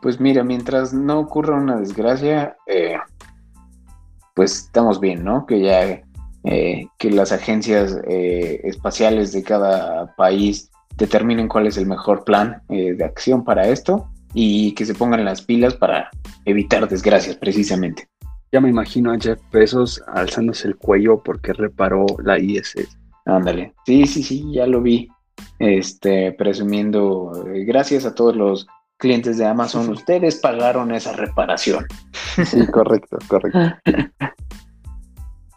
[0.00, 2.96] Pues mira, mientras no ocurra una desgracia, eh,
[4.34, 5.46] pues estamos bien, ¿no?
[5.46, 6.02] Que ya
[6.44, 12.62] eh, que las agencias eh, espaciales de cada país determinen cuál es el mejor plan
[12.68, 16.10] de acción para esto y que se pongan las pilas para
[16.44, 18.08] evitar desgracias precisamente.
[18.52, 22.98] Ya me imagino a Jeff Bezos alzándose el cuello porque reparó la ISS.
[23.24, 23.72] Ándale.
[23.86, 25.08] Sí, sí, sí, ya lo vi
[25.58, 28.66] este, presumiendo, eh, gracias a todos los
[28.98, 31.86] clientes de Amazon, ustedes pagaron esa reparación.
[32.44, 33.58] Sí, correcto, correcto.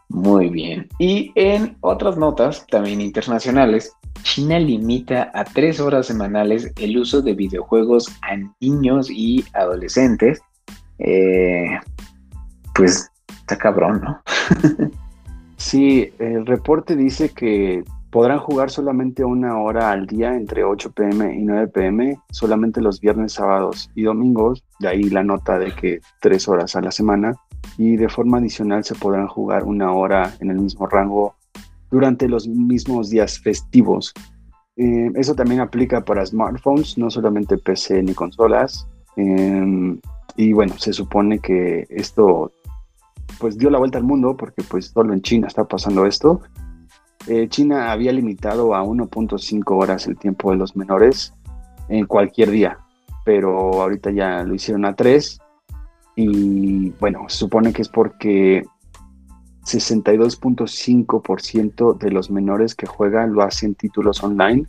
[0.10, 0.88] Muy bien.
[0.98, 3.92] Y en otras notas, también internacionales,
[4.24, 10.42] China limita a tres horas semanales el uso de videojuegos a niños y adolescentes.
[11.00, 11.78] Eh,
[12.76, 14.22] pues está cabrón, ¿no?
[15.58, 17.84] sí, el reporte dice que
[18.16, 23.02] Podrán jugar solamente una hora al día entre 8 pm y 9 pm, solamente los
[23.02, 27.36] viernes, sábados y domingos, de ahí la nota de que tres horas a la semana,
[27.78, 31.36] y de forma adicional se podrán jugar una hora en el mismo rango
[31.92, 34.14] durante los mismos días festivos.
[34.78, 38.88] Eh, eso también aplica para smartphones, no solamente PC ni consolas.
[39.18, 40.00] Em,
[40.38, 42.54] y bueno, se supone que esto
[43.40, 46.42] pues dio la vuelta al mundo porque pues solo en China está pasando esto.
[47.28, 51.34] Eh, China había limitado a 1.5 horas el tiempo de los menores
[51.90, 52.78] en cualquier día,
[53.24, 55.40] pero ahorita ya lo hicieron a 3
[56.16, 58.64] y bueno, supone que es porque
[59.66, 64.68] 62.5% de los menores que juegan lo hacen títulos online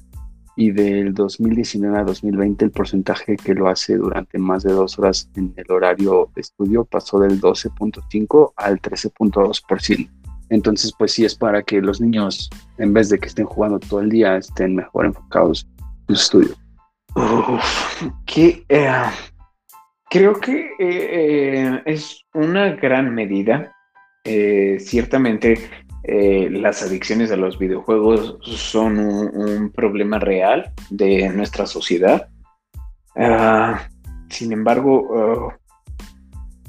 [0.56, 5.30] y del 2019 a 2020 el porcentaje que lo hace durante más de dos horas
[5.36, 10.10] en el horario de estudio pasó del 12.5 al 13.2%.
[10.48, 14.00] Entonces, pues sí es para que los niños, en vez de que estén jugando todo
[14.00, 15.68] el día, estén mejor enfocados
[16.08, 16.58] en sus estudios.
[18.26, 18.88] que eh,
[20.08, 23.72] creo que eh, es una gran medida.
[24.78, 25.68] ciertamente
[26.06, 32.28] las adicciones a los videojuegos son un, problema real de nuestra sociedad.
[33.16, 33.88] Ah,
[34.28, 35.56] sin embargo, ah,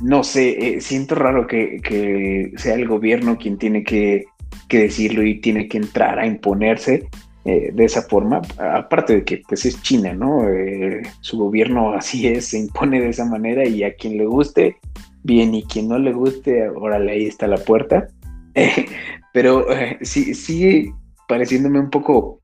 [0.02, 4.26] no sé, siento raro que, sea el gobierno quien tiene que,
[4.68, 7.08] que decirlo y tiene que entrar a imponerse
[7.48, 10.50] eh, de esa forma, aparte de que pues es China, ¿no?
[10.50, 14.76] Eh, su gobierno así es, se impone de esa manera y a quien le guste,
[15.24, 18.10] bien, y quien no le guste, órale, ahí está la puerta.
[19.38, 20.96] pero eh, sí, sigue
[21.28, 22.42] pareciéndome un poco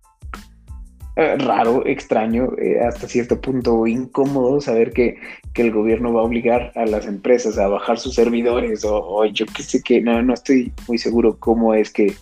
[1.15, 2.49] raro, extraño,
[2.87, 5.17] hasta cierto punto incómodo saber que,
[5.55, 9.63] el gobierno va a obligar a las empresas a bajar sus servidores o, yo qué
[9.63, 12.13] sé que no, no estoy muy seguro cómo es que,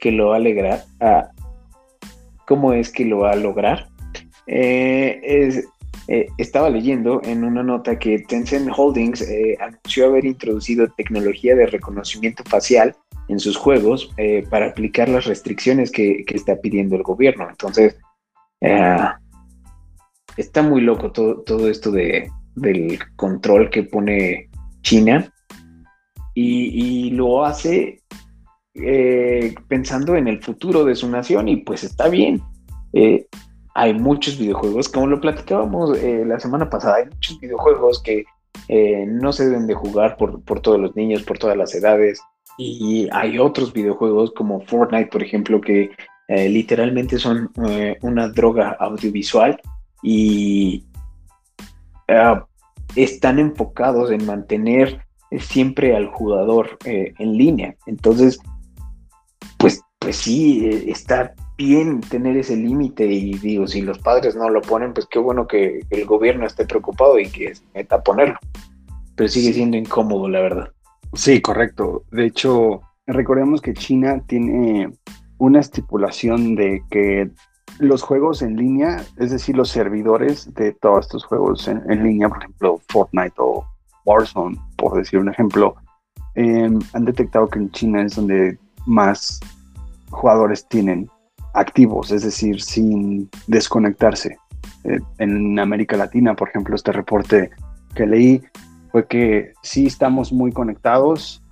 [0.00, 1.30] que lo va a, alegrar, a,
[2.48, 3.88] cómo es que lo va a lograr.
[4.48, 5.54] Eh,
[6.08, 11.66] eh, estaba leyendo en una nota que Tencent Holdings eh, anunció haber introducido tecnología de
[11.66, 12.94] reconocimiento facial
[13.28, 14.10] en sus juegos
[14.50, 17.48] para aplicar las restricciones que, está pidiendo el gobierno.
[17.48, 17.96] Entonces,
[20.36, 24.48] está muy loco todo, todo esto de, del control que pone
[24.82, 25.32] China
[26.34, 28.02] y, lo hace
[28.74, 32.42] eh, pensando en el futuro de su nación y pues está bien.
[32.92, 33.26] Eh,
[33.74, 38.24] hay muchos videojuegos, como lo platicábamos eh, la semana pasada, hay muchos videojuegos que
[39.06, 42.20] no se deben de jugar por, todos los niños, por todas las edades.
[42.58, 45.90] Y hay otros videojuegos como Fortnite, por ejemplo, que
[46.28, 47.52] literalmente son
[48.02, 49.60] una droga audiovisual
[50.02, 50.84] y
[52.96, 55.06] están enfocados en mantener
[55.38, 57.76] siempre al jugador en línea.
[57.86, 58.38] Entonces,
[59.58, 64.48] pues, pues sí, eh, está bien tener ese límite y digo, si los padres no
[64.50, 68.38] lo ponen, pues qué bueno que el gobierno esté preocupado y que meta a ponerlo.
[69.14, 70.72] Pero sigue siendo incómodo, la verdad.
[71.16, 72.04] Sí, correcto.
[72.10, 74.90] De hecho, recordemos que China tiene
[75.38, 77.30] una estipulación de que
[77.78, 82.38] los juegos en línea, es decir, los servidores de todos estos juegos en, línea, por
[82.38, 83.64] ejemplo, Fortnite o
[84.04, 85.74] Warzone, por decir un ejemplo,
[86.34, 89.40] em, han detectado que en China es donde más
[90.10, 91.10] jugadores tienen
[91.54, 94.38] activos, es decir, sin desconectarse.
[94.84, 97.50] Eh, en América Latina, por ejemplo, este reporte
[97.94, 98.42] que leí
[98.96, 101.42] fue que sí estamos muy conectados,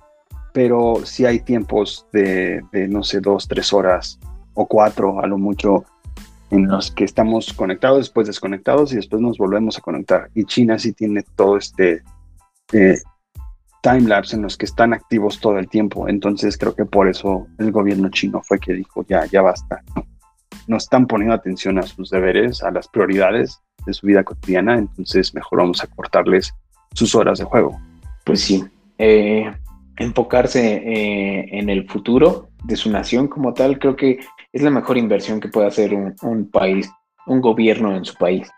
[0.51, 4.19] pero sí hay tiempos de, no sé, dos, tres horas
[4.55, 5.85] o cuatro a lo mucho
[6.49, 10.31] en los que estamos conectados, después desconectados y después nos volvemos a conectar.
[10.33, 12.01] Y China sí tiene todo este
[12.73, 12.97] eh,
[13.83, 16.09] timelapse en los que están activos todo el tiempo.
[16.09, 19.83] Entonces creo que por eso el gobierno chino fue que dijo, ya, ya basta.
[20.65, 25.35] No, están poniendo atención a sus deberes, a las prioridades de su vida cotidiana, entonces
[25.35, 26.51] mejor vamos a cortarles
[26.95, 27.79] sus horas de juego.
[28.25, 28.63] Pues sí,
[28.97, 29.53] eh,
[29.97, 34.19] enfocarse eh, en el futuro de su nación como tal, creo que
[34.51, 36.89] es la mejor inversión que puede hacer un, un país,
[37.27, 38.49] un gobierno en su país.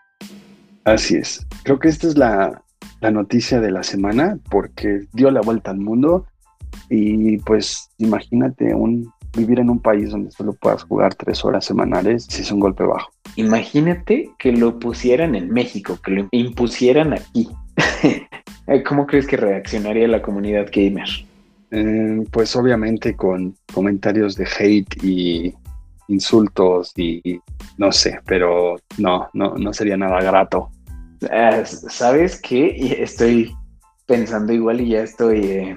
[0.84, 1.46] Así es.
[1.64, 2.62] Creo que esta es la,
[3.00, 6.26] la noticia de la semana porque dio la vuelta al mundo
[6.88, 12.26] y pues imagínate un, vivir en un país donde solo puedas jugar tres horas semanales
[12.28, 13.10] si es un golpe bajo.
[13.36, 17.48] Imagínate que lo pusieran en México, que lo impusieran aquí.
[18.86, 21.08] ¿Cómo crees que reaccionaría la comunidad gamer?
[21.70, 25.54] Eh, pues obviamente con comentarios de hate y
[26.08, 27.40] insultos y
[27.76, 30.70] no sé, pero no, no, no sería nada grato.
[31.30, 32.96] Ah, ¿Sabes qué?
[33.00, 33.54] Estoy
[34.06, 35.40] pensando igual y ya estoy...
[35.44, 35.76] Eh,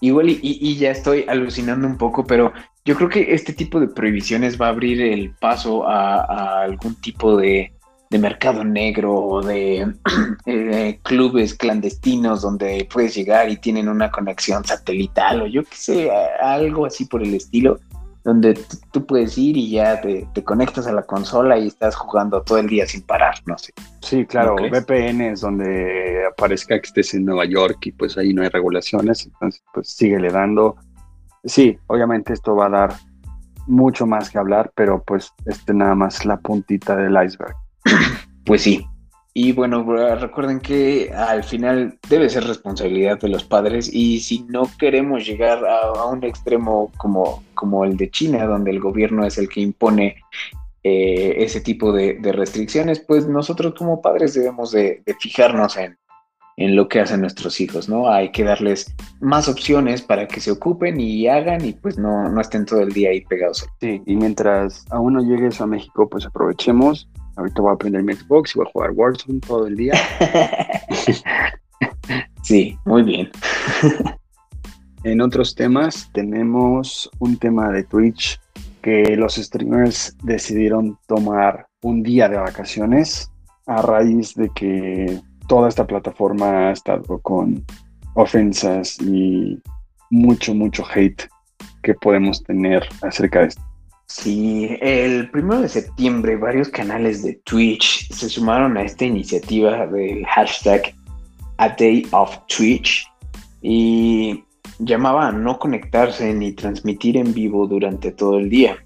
[0.00, 2.52] igual y, ya estoy alucinando un poco, pero
[2.84, 7.36] yo creo que este tipo de prohibiciones va a abrir el paso a, algún tipo
[7.36, 7.70] de,
[8.10, 9.92] mercado negro o de
[10.46, 16.10] eh, clubes clandestinos donde puedes llegar y tienen una conexión satelital o yo qué sé,
[16.40, 17.80] algo así por el estilo
[18.24, 18.58] donde
[18.90, 22.68] tú puedes ir y ya te, conectas a la consola y estás jugando todo el
[22.68, 23.72] día sin parar, no sé.
[24.00, 28.42] Sí, claro, VPN es donde aparezca que estés en Nueva York y pues ahí no
[28.42, 30.76] hay regulaciones, entonces pues síguele dando.
[31.44, 32.94] Sí, obviamente esto va a dar
[33.66, 37.54] mucho más que hablar, pero pues este nada más la puntita del iceberg.
[38.46, 38.86] Pues sí,
[39.36, 39.82] y bueno,
[40.14, 45.58] recuerden que al final debe ser responsabilidad de los padres y si no queremos llegar
[45.66, 50.22] a, un extremo como, como el de China, donde el gobierno es el que impone
[50.84, 55.98] eh, ese tipo de, restricciones, pues nosotros como padres debemos de, fijarnos en,
[56.56, 58.08] en, lo que hacen nuestros hijos, ¿no?
[58.08, 62.40] Hay que darles más opciones para que se ocupen y hagan y pues no, no
[62.40, 63.66] estén todo el día ahí pegados.
[63.80, 68.02] Sí, y mientras aún no llegue eso a México, pues aprovechemos Ahorita voy a aprender
[68.02, 69.94] mi Xbox y voy a jugar Warzone todo el día.
[72.42, 73.30] sí, muy bien.
[75.04, 78.40] en otros temas tenemos un tema de Twitch
[78.82, 83.30] que los streamers decidieron tomar un día de vacaciones
[83.66, 87.64] a raíz de que toda esta plataforma ha estado con
[88.14, 89.60] ofensas y
[90.10, 91.28] mucho, mucho hate
[91.82, 93.62] que podemos tener acerca de esto.
[94.06, 100.24] Sí, el primero de septiembre varios canales de Twitch se sumaron a esta iniciativa del
[100.26, 100.94] hashtag
[101.56, 103.06] A Day of Twitch
[103.62, 104.44] y
[104.78, 108.76] llamaba a no conectarse ni transmitir en vivo durante todo el día.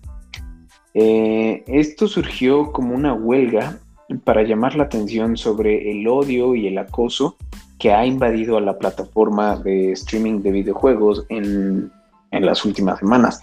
[0.95, 3.79] Eh, esto surgió como una huelga
[4.25, 7.37] para llamar la atención sobre el odio y el acoso
[7.79, 11.93] que ha invadido a la plataforma de streaming de videojuegos en,
[12.31, 13.41] las últimas semanas.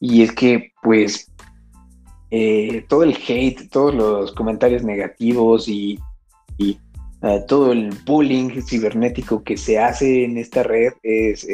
[0.00, 1.30] Y es que, pues,
[2.30, 5.98] eh, todo el hate, todos los comentarios negativos y,
[6.58, 11.46] eh, todo el bullying cibernético que se hace en esta red es,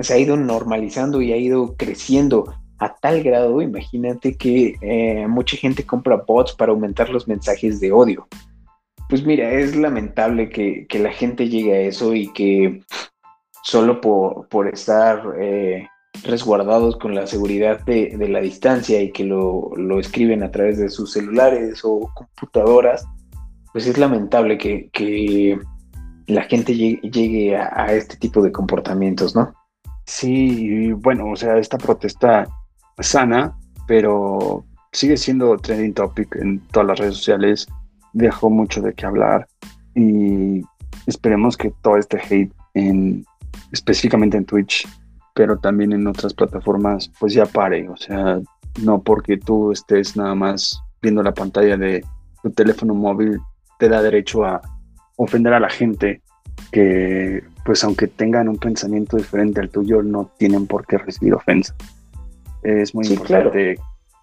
[0.00, 5.56] se ha ido normalizando y ha ido creciendo a tal grado, imagínate que eh, mucha
[5.56, 8.28] gente compra bots para aumentar los mensajes de odio.
[9.08, 12.82] Pues mira, es lamentable que, la gente llegue a eso y que
[13.64, 15.88] solo por, estar eh,
[16.24, 21.12] resguardados con la seguridad de, la distancia y que lo, escriben a través de sus
[21.12, 23.04] celulares o computadoras,
[23.72, 25.58] pues es lamentable que,
[26.26, 29.54] la gente llegue, a, a, este tipo de comportamientos, ¿no?
[30.04, 32.46] Sí, bueno, o sea, esta protesta
[33.00, 37.66] sana, pero sigue siendo trending topic en todas las redes sociales,
[38.12, 39.46] dejó mucho de qué hablar
[39.94, 40.62] y
[41.06, 43.24] esperemos que todo este hate en
[43.72, 44.88] específicamente en Twitch,
[45.34, 48.40] pero también en otras plataformas, pues ya pare, o sea,
[48.82, 52.04] no porque tú estés nada más viendo la pantalla de
[52.42, 53.40] tu teléfono móvil
[53.78, 54.60] te da derecho a
[55.16, 56.22] ofender a la gente
[56.72, 61.74] que pues aunque tengan un pensamiento diferente al tuyo no tienen por qué recibir ofensa.
[62.62, 63.76] Es muy importante eh,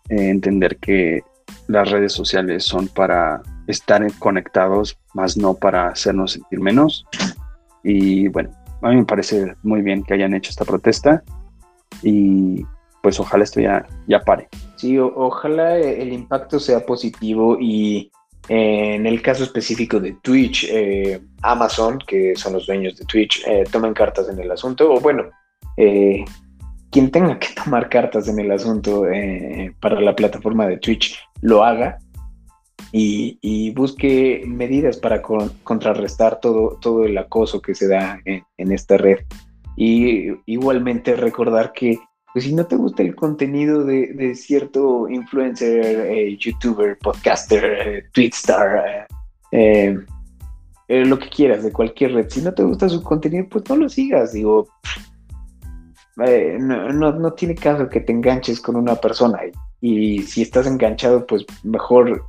[0.09, 1.23] entender que
[1.67, 7.05] las redes sociales son para estar conectados, más no para hacernos sentir menos.
[7.83, 11.23] Y bueno, a mí me parece muy bien que hayan hecho esta protesta
[12.03, 12.65] y
[13.01, 14.47] pues ojalá esto ya, ya pare.
[14.75, 18.11] Sí, ojalá el impacto sea positivo y
[18.49, 23.43] eh, en el caso específico de Twitch, eh, Amazon, que son los dueños de Twitch,
[23.71, 25.29] tomen cartas en el asunto, o bueno,
[26.95, 31.61] quien tenga que tomar cartas en el asunto eh, para la plataforma de Twitch lo
[31.61, 31.97] haga
[32.93, 39.17] y, busque medidas para contrarrestar todo, todo el acoso que se da en, esta red.
[39.75, 41.99] Y igualmente recordar que
[42.31, 49.05] pues, si no te gusta el contenido de, cierto influencer, eh, youtuber, podcaster, eh, tweetstar,
[50.87, 53.89] lo que quieras de cualquier red, si no te gusta su contenido, pues no lo
[53.89, 54.31] sigas.
[54.31, 54.69] Digo,
[56.23, 59.39] eh, no, no, tiene caso que te enganches con una persona
[59.81, 62.23] y, si estás enganchado, pues mejor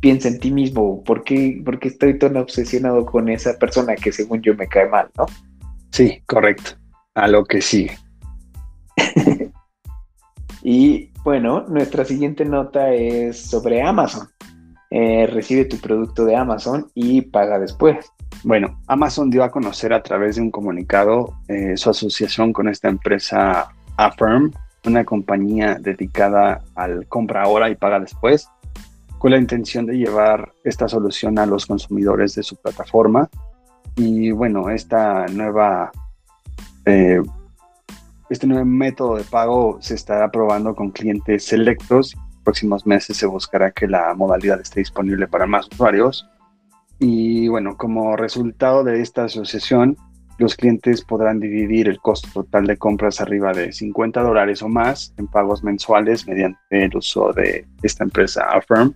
[0.00, 4.42] piensa en ti mismo, ¿por qué, porque estoy tan obsesionado con esa persona que según
[4.42, 5.26] yo me cae mal, ¿no?
[5.90, 6.72] Sí, correcto,
[7.14, 7.96] a lo que sigue.
[10.62, 14.28] y bueno, nuestra siguiente nota es sobre Amazon.
[14.90, 18.12] Eh, recibe tu producto de Amazon y paga después.
[18.44, 22.88] Bueno, Amazon dio a conocer a través de un comunicado eh, su asociación con esta
[22.88, 24.50] empresa Affirm,
[24.84, 28.48] una compañía dedicada al compra ahora y paga después,
[29.18, 33.28] con la intención de llevar esta solución a los consumidores de su plataforma.
[33.94, 35.92] Y bueno, esta nueva,
[36.84, 37.22] eh,
[38.28, 42.16] este nuevo método de pago se estará probando con clientes selectos.
[42.42, 46.26] Próximos meses se buscará que la modalidad esté disponible para más usuarios
[47.04, 49.96] y bueno, como resultado de esta asociación,
[50.38, 55.12] los clientes podrán dividir el costo total de compras arriba de 50 dólares o más
[55.18, 58.94] en pagos mensuales mediante el uso de esta empresa Affirm.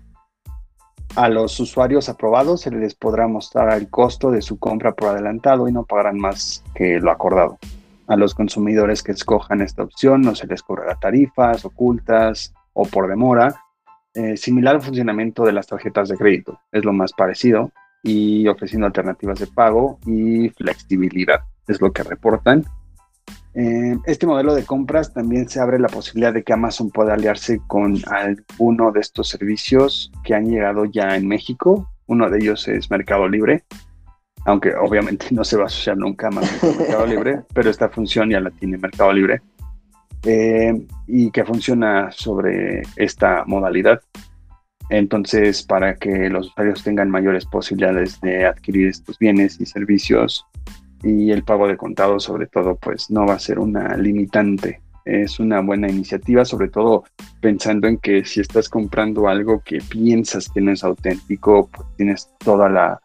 [1.16, 5.66] A los usuarios aprobados se les podrá mostrar el costo de su compra por adelantado
[5.66, 7.58] y no pagarán más que lo acordado.
[8.06, 13.08] A los consumidores que escojan esta opción no se les cobrará tarifas ocultas o por
[13.08, 13.62] demora.
[14.14, 17.72] Eh, similar al funcionamiento de las tarjetas de crédito, es lo más parecido
[18.02, 22.64] y ofreciendo alternativas de pago y flexibilidad, es lo que reportan.
[23.58, 27.58] Eh, este modelo de compras también se abre la posibilidad de que Amazon pueda aliarse
[27.66, 31.90] con alguno de estos servicios que han llegado ya en México.
[32.06, 33.64] Uno de ellos es Mercado Libre,
[34.44, 38.28] aunque obviamente no se va a asociar nunca más con Mercado Libre, pero esta función
[38.28, 39.40] ya la tiene Mercado Libre.
[40.22, 44.00] Eh, y que funciona sobre esta modalidad.
[44.88, 50.46] Entonces, para que los usuarios tengan mayores posibilidades de adquirir estos bienes y servicios
[51.02, 54.80] y el pago de contado, sobre todo, pues no va a ser una limitante.
[55.04, 57.04] Es una buena iniciativa, sobre todo
[57.40, 62.28] pensando en que si estás comprando algo que piensas que no es auténtico, pues tienes
[62.38, 63.00] toda la,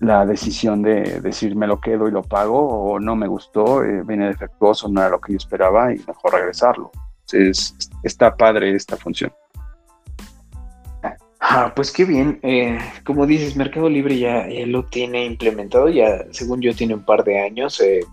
[0.00, 4.02] la decisión de decir me lo quedo y lo pago o no me gustó, eh,
[4.04, 6.90] viene defectuoso, no era lo que yo esperaba y mejor regresarlo.
[7.26, 9.32] Entonces, está padre esta función.
[11.52, 12.38] Ah, pues qué bien.
[12.44, 17.24] Eh, como dices, Mercado Libre ya, lo tiene implementado, ya según yo tiene un par
[17.24, 18.06] de años eh,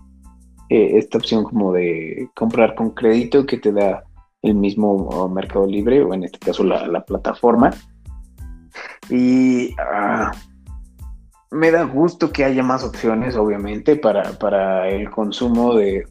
[0.70, 4.02] eh, esta opción como de comprar con crédito que te da
[4.42, 7.70] el mismo Mercado Libre o en este caso la, plataforma.
[9.08, 10.32] Y ah,
[11.52, 16.04] me da gusto que haya más opciones, obviamente, para, el consumo de,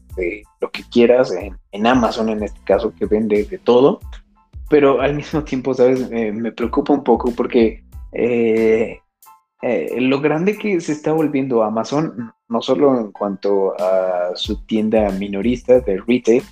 [0.61, 3.99] lo que quieras en, en Amazon, en este caso, que vende de todo
[4.70, 6.09] pero al mismo tiempo, ¿sabes?
[6.09, 8.99] me preocupa un poco porque eh,
[9.61, 15.09] eh, lo grande que se está volviendo Amazon, no solo en cuanto a su tienda
[15.11, 16.43] minorista de retail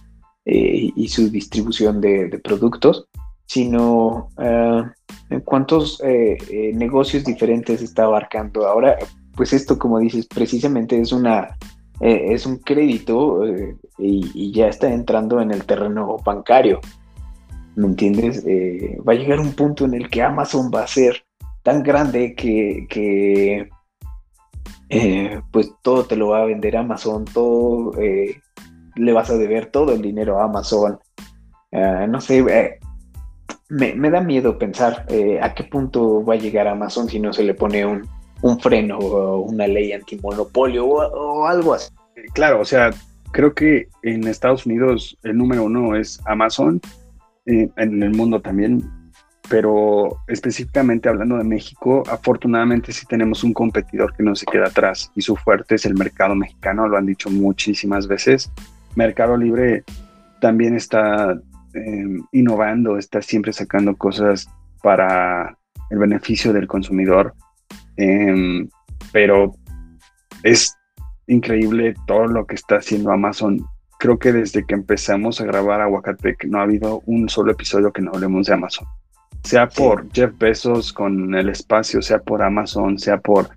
[0.46, 3.08] eh, y su distribución de, productos,
[3.48, 6.02] sino en cuántos
[6.74, 8.68] negocios diferentes está abarcando.
[8.68, 8.98] Ahora,
[9.36, 11.56] pues esto, como dices, precisamente es una
[12.02, 13.44] es un crédito
[13.98, 16.82] y, ya está entrando en el terreno bancario.
[17.76, 18.44] ¿Me entiendes?
[18.46, 21.26] Eh, va a llegar un punto en el que Amazon va a ser
[21.64, 23.70] tan grande que,
[24.90, 28.40] eh, pues todo te lo va a vender Amazon, todo eh,
[28.96, 31.00] le vas a deber todo el dinero a Amazon.
[31.72, 32.44] Ah, no sé,
[33.70, 35.06] me, da miedo pensar
[35.42, 38.08] a qué punto va a llegar Amazon si no se le pone un,
[38.60, 41.92] freno o una ley antimonopolio o, o algo así.
[42.34, 42.92] Claro, o sea,
[43.32, 46.80] creo que en Estados Unidos el número uno es Amazon
[47.46, 48.84] en el mundo también,
[49.50, 55.12] pero específicamente hablando de México, afortunadamente sí tenemos un competidor que no se queda atrás
[55.16, 58.52] y su fuerte es el mercado mexicano, lo han dicho muchísimas veces.
[58.96, 59.84] Mercado Libre
[60.42, 61.40] también está
[61.74, 64.48] em, innovando, está siempre sacando cosas
[64.82, 65.58] para
[65.90, 67.34] el beneficio del consumidor,
[67.98, 68.68] em,
[69.12, 69.56] pero
[70.44, 70.76] es
[71.28, 73.66] increíble todo lo que está haciendo Amazon
[74.00, 78.02] creo que desde que empezamos a grabar Aguacatec no ha habido un solo episodio que
[78.02, 78.88] no hablemos de Amazon.
[79.44, 83.50] Sea por Jeff Bezos con el espacio, sea por Amazon, sea por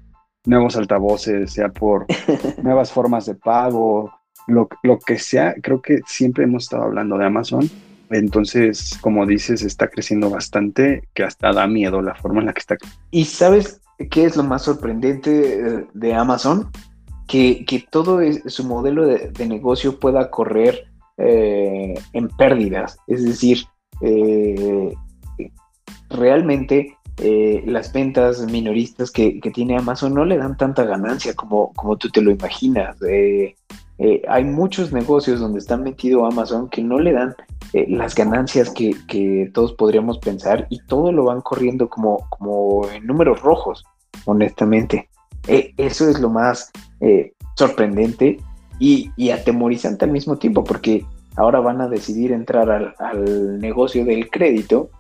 [0.44, 2.06] nuevos altavoces, sea por
[2.62, 4.12] nuevas formas de pago,
[4.46, 7.68] lo, lo, que sea, creo que siempre hemos estado hablando de Amazon.
[8.10, 12.60] Entonces, como dices, está creciendo bastante, que hasta da miedo la forma en la que
[12.60, 12.76] está.
[13.10, 13.80] ¿Y sabes
[14.10, 16.70] qué es lo más sorprendente de Amazon?
[17.28, 20.86] Que, todo su modelo de, negocio pueda correr
[21.18, 22.98] eh, en pérdidas.
[23.06, 23.64] Es decir,
[24.00, 24.94] eh,
[26.08, 31.96] realmente eh, las ventas minoristas que, tiene Amazon no le dan tanta ganancia como, como
[31.96, 32.96] tú te lo imaginas.
[34.28, 37.36] hay muchos negocios donde está metido Amazon que no le dan
[37.88, 43.42] las ganancias que, todos podríamos pensar y todo lo van corriendo como, como en números
[43.42, 43.84] rojos,
[44.24, 45.10] honestamente.
[45.46, 46.70] Eso es lo más
[47.00, 48.38] eh, sorprendente
[48.78, 51.04] y, atemorizante al mismo tiempo, porque
[51.36, 54.90] ahora van a decidir entrar al, negocio del crédito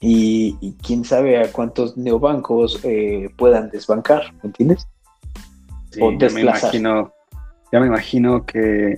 [0.00, 4.88] y, quién sabe a cuántos neobancos eh, puedan desbancar, ¿me entiendes?
[6.00, 7.12] o ya me imagino,
[7.70, 8.96] ya me imagino que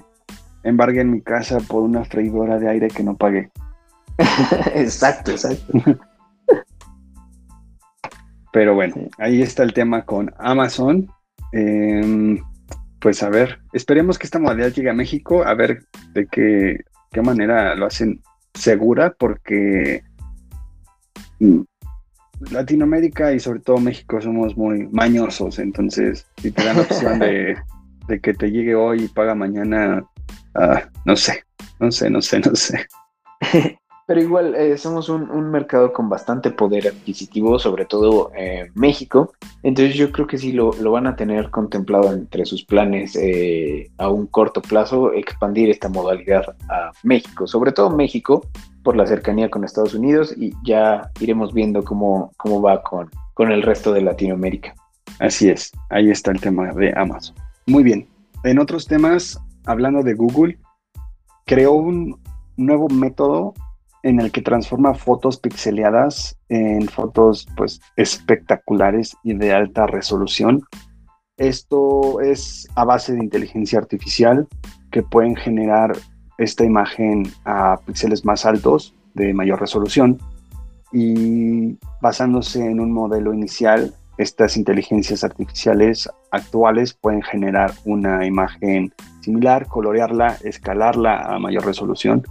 [0.62, 3.50] embarguen mi casa por una freidora de aire que no pagué.
[4.74, 5.72] exacto, exacto.
[8.52, 11.10] Pero bueno, ahí está el tema con Amazon.
[11.52, 12.38] Em,
[13.00, 16.80] pues a ver, esperemos que esta modalidad llegue a México, a ver de qué,
[17.12, 18.20] qué manera lo hacen
[18.54, 20.02] segura, porque
[21.38, 21.60] mm,
[22.50, 27.56] Latinoamérica y sobre todo México somos muy mañosos, entonces si te dan la opción de,
[28.20, 30.04] que te llegue hoy y paga mañana,
[30.54, 31.44] ah, no sé,
[31.80, 32.86] no sé, no sé, no sé.
[34.06, 39.32] Pero igual eh, somos un, mercado con bastante poder adquisitivo, sobre todo eh, México.
[39.64, 44.08] Entonces yo creo que sí lo, van a tener contemplado entre sus planes eh, a
[44.08, 48.46] un corto plazo expandir esta modalidad a México, sobre todo México
[48.84, 53.50] por la cercanía con Estados Unidos y ya iremos viendo cómo, cómo va con, con
[53.50, 54.74] el resto de Latinoamérica.
[55.18, 57.34] Así es, ahí está el tema de Amazon.
[57.66, 58.06] Muy bien,
[58.44, 60.58] en otros temas, hablando de Google,
[61.46, 62.20] creó un
[62.56, 63.54] nuevo método
[64.06, 70.62] en el que transforma fotos pixeleadas en fotos pues espectaculares y de alta resolución.
[71.36, 74.46] Esto es a base de inteligencia artificial
[74.92, 75.96] que pueden generar
[76.38, 80.20] esta imagen a píxeles más altos de mayor resolución
[80.92, 89.66] y basándose en un modelo inicial, estas inteligencias artificiales actuales pueden generar una imagen similar,
[89.66, 92.22] colorearla, escalarla a mayor resolución.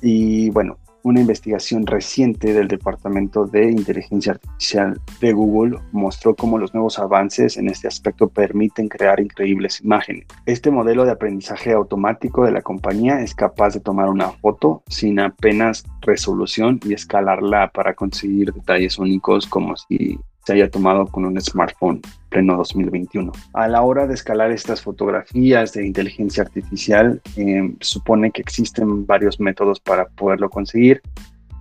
[0.00, 6.74] Y bueno, una investigación reciente del Departamento de Inteligencia Artificial de Google mostró cómo los
[6.74, 10.26] nuevos avances en este aspecto permiten crear increíbles imágenes.
[10.46, 15.20] Este modelo de aprendizaje automático de la compañía es capaz de tomar una foto sin
[15.20, 21.40] apenas resolución y escalarla para conseguir detalles únicos como si se haya tomado con un
[21.40, 23.32] smartphone pleno 2021.
[23.52, 29.38] A la hora de escalar estas fotografías de inteligencia artificial, eh, supone que existen varios
[29.38, 31.02] métodos para poderlo conseguir.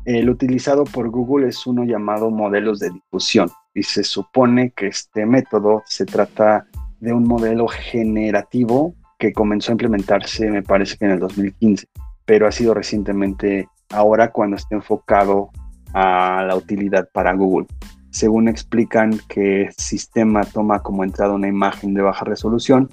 [0.05, 5.25] El utilizado por Google es uno llamado modelos de difusión y se supone que este
[5.25, 6.65] método se trata
[6.99, 11.87] de un modelo generativo que comenzó a implementarse, me parece que en el 2015,
[12.25, 15.51] pero ha sido recientemente ahora cuando está enfocado
[15.93, 17.67] a la utilidad para Google
[18.11, 22.89] según explican que el sistema toma como entrada una imagen de baja resolución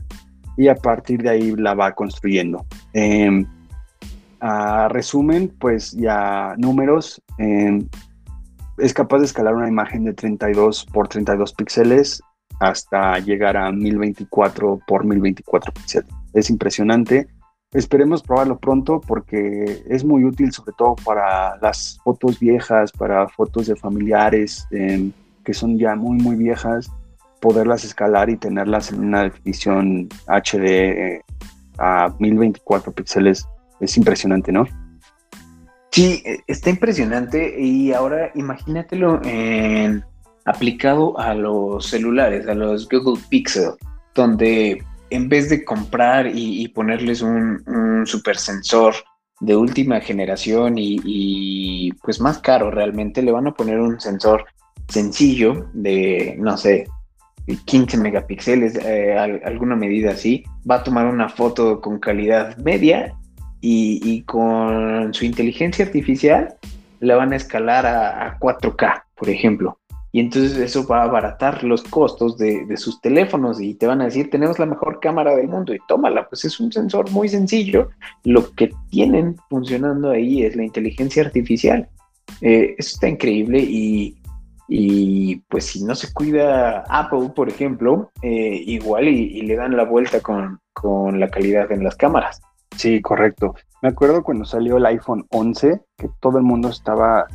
[0.56, 2.64] y a partir de ahí la va construyendo.
[2.92, 3.46] Em,
[4.40, 7.86] a resumen, pues ya números, em,
[8.78, 12.22] es capaz de escalar una imagen de 32 por 32 píxeles
[12.60, 16.08] hasta llegar a 1024 por 1024 píxeles.
[16.32, 17.28] Es impresionante
[17.72, 23.66] Esperemos probarlo pronto porque es muy útil sobre todo para las fotos viejas, para fotos
[23.66, 25.12] de familiares em,
[25.44, 26.90] que son ya muy muy viejas,
[27.40, 31.22] poderlas escalar y tenerlas en una definición HD eh,
[31.78, 33.46] a 1024 píxeles
[33.80, 34.64] es impresionante, ¿no?
[35.90, 39.20] Sí, e, está impresionante y ahora imagínatelo
[40.46, 43.72] aplicado a los celulares, a los Google Pixel,
[44.14, 48.94] donde en vez de comprar y, ponerles un, super sensor
[49.40, 54.44] de última generación y, pues más caro realmente, le van a poner un sensor
[54.88, 56.86] sencillo de, no sé,
[57.64, 63.14] 15 megapíxeles, eh, alguna medida así, va a tomar una foto con calidad media
[63.60, 66.54] y, con su inteligencia artificial
[67.00, 69.78] la van a escalar a 4K, por ejemplo.
[70.10, 74.06] Y entonces eso va a abaratar los costos de, sus teléfonos y te van a
[74.06, 77.90] decir, tenemos la mejor cámara del mundo y tómala, pues es un sensor muy sencillo.
[78.24, 81.88] Lo que tienen funcionando ahí es la inteligencia artificial.
[82.40, 84.16] Eh, eso está increíble y,
[85.48, 90.20] pues si no se cuida Apple, por ejemplo, eh, igual y, le dan la vuelta
[90.20, 92.40] con, con la calidad en las cámaras.
[92.76, 93.54] Sí, correcto.
[93.82, 97.26] Me acuerdo cuando salió el iPhone 11, que todo el mundo estaba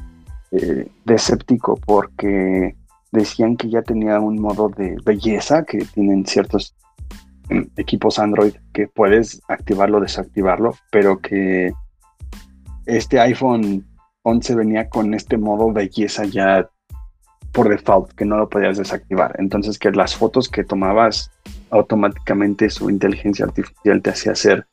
[0.56, 2.76] eh, de escéptico porque
[3.12, 6.76] decían que ya tenía un modo de belleza que tienen ciertos
[7.50, 11.74] em, equipos Android que puedes activarlo desactivarlo, pero que
[12.86, 13.84] este iPhone
[14.22, 16.70] 11 venía con este modo belleza ya
[17.52, 19.36] por default, que no lo podías desactivar.
[19.40, 21.32] Entonces que las fotos que tomabas
[21.72, 24.68] automáticamente su inteligencia artificial te hacía hacer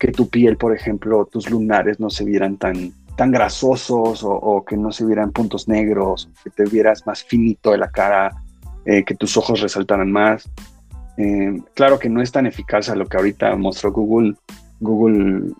[0.00, 4.78] que tu piel, por ejemplo, tus lunares no se vieran tan tan grasosos o, que
[4.78, 8.30] no se vieran puntos negros, que te vieras más finito de la cara,
[8.86, 10.48] eh, que tus ojos resaltaran más.
[11.18, 14.36] Eh, claro que no es tan eficaz a lo que ahorita mostró Google.
[14.80, 15.52] Google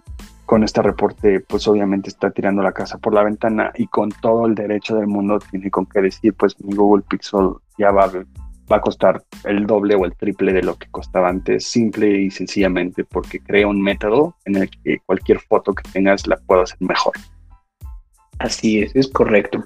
[0.46, 4.46] con este reporte pues obviamente está tirando la casa por la ventana y con todo
[4.46, 8.10] el derecho del mundo tiene con qué decir pues mi Google Pixel ya va,
[8.72, 12.30] va a costar el doble o el triple de lo que costaba antes, simple y
[12.30, 16.78] sencillamente porque crea un método en el que cualquier foto que tengas la puedo hacer
[16.80, 17.12] mejor.
[18.40, 19.64] Así es, es correcto.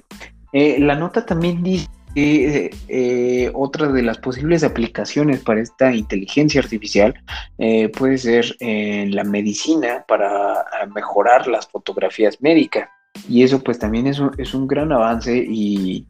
[0.51, 6.61] Eh, la nota también dice que eh, otra de las posibles aplicaciones para esta inteligencia
[6.61, 7.13] artificial
[7.57, 12.89] eh, puede ser en la medicina para mejorar las fotografías médicas.
[13.29, 16.05] Y eso pues también es un, es un gran avance y,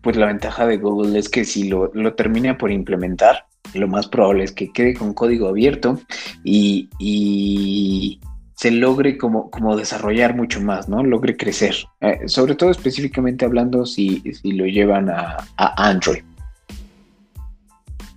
[0.00, 4.06] pues la ventaja de Google es que si lo, lo termina por implementar, lo más
[4.06, 5.98] probable es que quede con código abierto
[6.44, 8.20] y, y
[8.62, 11.02] se logre como, como desarrollar mucho más, ¿no?
[11.02, 11.74] Logre crecer.
[12.00, 16.22] Eh, sobre todo específicamente hablando si, si lo llevan a, Android.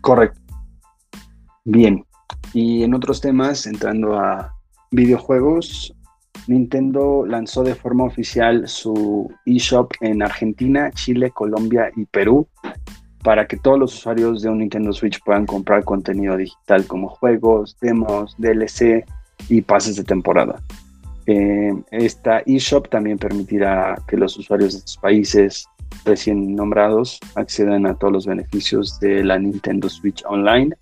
[0.02, 0.39] Correcto.
[1.64, 2.06] Bien.
[2.54, 4.54] Y en otros temas, entrando a
[4.91, 5.96] videojuegos,
[6.46, 12.48] Nintendo lanzó de forma oficial su eShop en Argentina, Chile, Colombia y Perú
[13.24, 17.76] para que todos los usuarios de un Nintendo Switch puedan comprar contenido digital como juegos,
[17.82, 19.04] demos, DLC,
[19.49, 20.61] y pases de temporada.
[21.27, 25.67] Eh, esta eShop también permitirá que los usuarios de estos países
[26.03, 30.75] recién nombrados accedan a todos los beneficios de la Nintendo Switch Online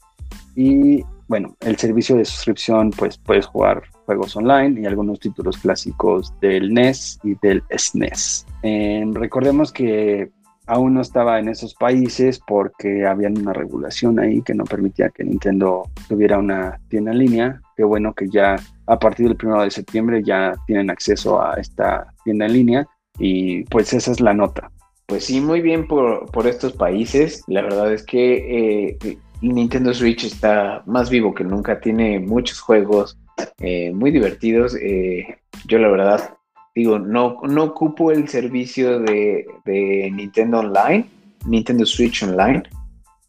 [0.56, 6.32] y bueno, el servicio de suscripción, pues puedes jugar juegos online y algunos títulos clásicos
[6.42, 8.46] del NES y del SNES.
[8.62, 10.30] Eh, recordemos que
[10.68, 15.24] aún no estaba en esos países porque había una regulación ahí que no permitía que
[15.24, 17.62] Nintendo tuviera una tienda en línea.
[17.76, 18.56] Qué bueno que ya
[18.88, 22.88] a partir del 1 de septiembre ya tienen acceso a esta tienda en línea
[23.20, 24.72] y pues esa es la nota.
[25.08, 27.44] Pues sí, muy bien por, estos países.
[27.48, 33.18] La verdad es que eh, Nintendo Switch está más vivo que nunca, tiene muchos juegos
[33.60, 34.76] eh, muy divertidos.
[34.76, 36.38] Eh, yo la verdad
[36.76, 41.06] digo, no, no ocupo el servicio de, Nintendo Online,
[41.46, 42.64] Nintendo Switch Online,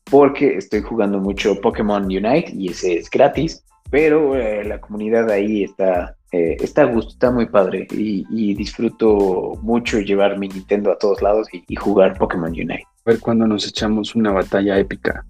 [0.05, 3.65] porque estoy jugando mucho Pokémon Unite y ese es gratis,
[3.95, 9.53] pero eh, la comunidad ahí está, eh, está a gusto, está muy padre y, disfruto
[9.63, 12.83] mucho llevar mi Nintendo a todos lados y, jugar Pokémon Unite.
[13.07, 15.25] A ver cuándo nos echamos una batalla épica.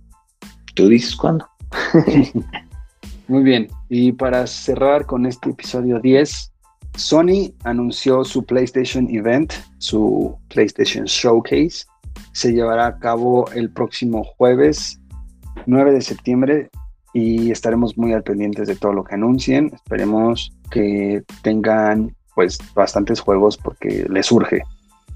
[0.75, 1.47] ¿Tú dices cuándo?
[3.29, 6.51] muy bien, y para cerrar con este episodio 10,
[6.97, 11.85] Sony anunció su PlayStation Event, su PlayStation Showcase.
[12.33, 14.99] Se llevará a cabo el próximo jueves
[15.67, 16.71] 9 de septiembre
[17.15, 19.71] y estaremos muy al pendientes de todo lo que anuncien.
[19.73, 24.63] Esperemos que tengan pues bastantes juegos porque les surge.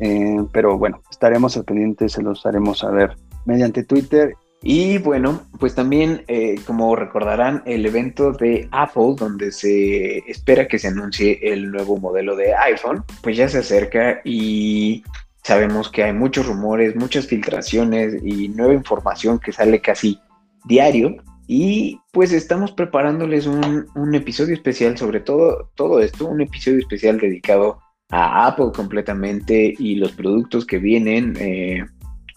[0.01, 5.75] Eh, pero bueno, estaremos al pendiente, se los haremos saber mediante Twitter y bueno, pues
[5.75, 11.71] también, eh, como recordarán, el evento de Apple, donde se espera que se anuncie el
[11.71, 15.05] nuevo modelo de iPhone, pues ya se acerca y
[15.45, 20.21] sabemos que hay muchos rumores, muchas filtraciones y nueva información que sale casi
[20.65, 21.17] diario.
[21.51, 27.81] Y pues estamos preparándoles un, episodio especial sobre todo, todo esto, un episodio especial dedicado
[28.11, 31.37] a Apple completamente y los productos que vienen.
[31.41, 31.85] Eh,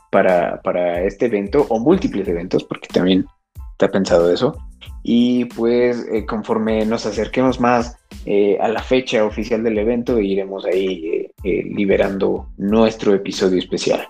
[0.10, 3.26] para, este evento o múltiples eventos, porque también
[3.72, 4.58] está pensado eso.
[5.04, 10.66] Y pues eh, conforme nos acerquemos más eh, a la fecha oficial del evento, iremos
[10.66, 14.06] ahí liberando nuestro episodio especial.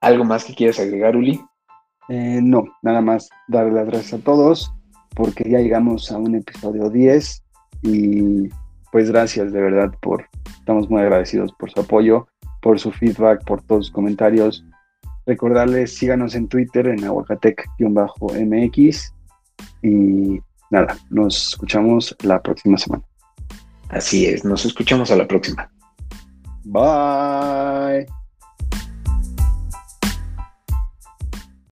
[0.00, 1.40] ¿Algo más que quieras agregar, Uli?
[2.10, 4.72] No, nada más darle las gracias a todos
[5.14, 7.42] porque ya llegamos a un episodio 10
[7.82, 8.48] y
[8.92, 10.26] pues gracias de verdad por,
[10.58, 12.26] estamos muy agradecidos por su apoyo,
[12.62, 14.64] por su feedback, por todos sus comentarios
[15.26, 19.14] Recordarles, síganos en Twitter en aguacatec-mx
[19.82, 20.40] y
[20.70, 23.04] nada, nos escuchamos la próxima semana.
[23.90, 25.70] Así es, nos escuchamos a la próxima.
[26.64, 28.19] Bye.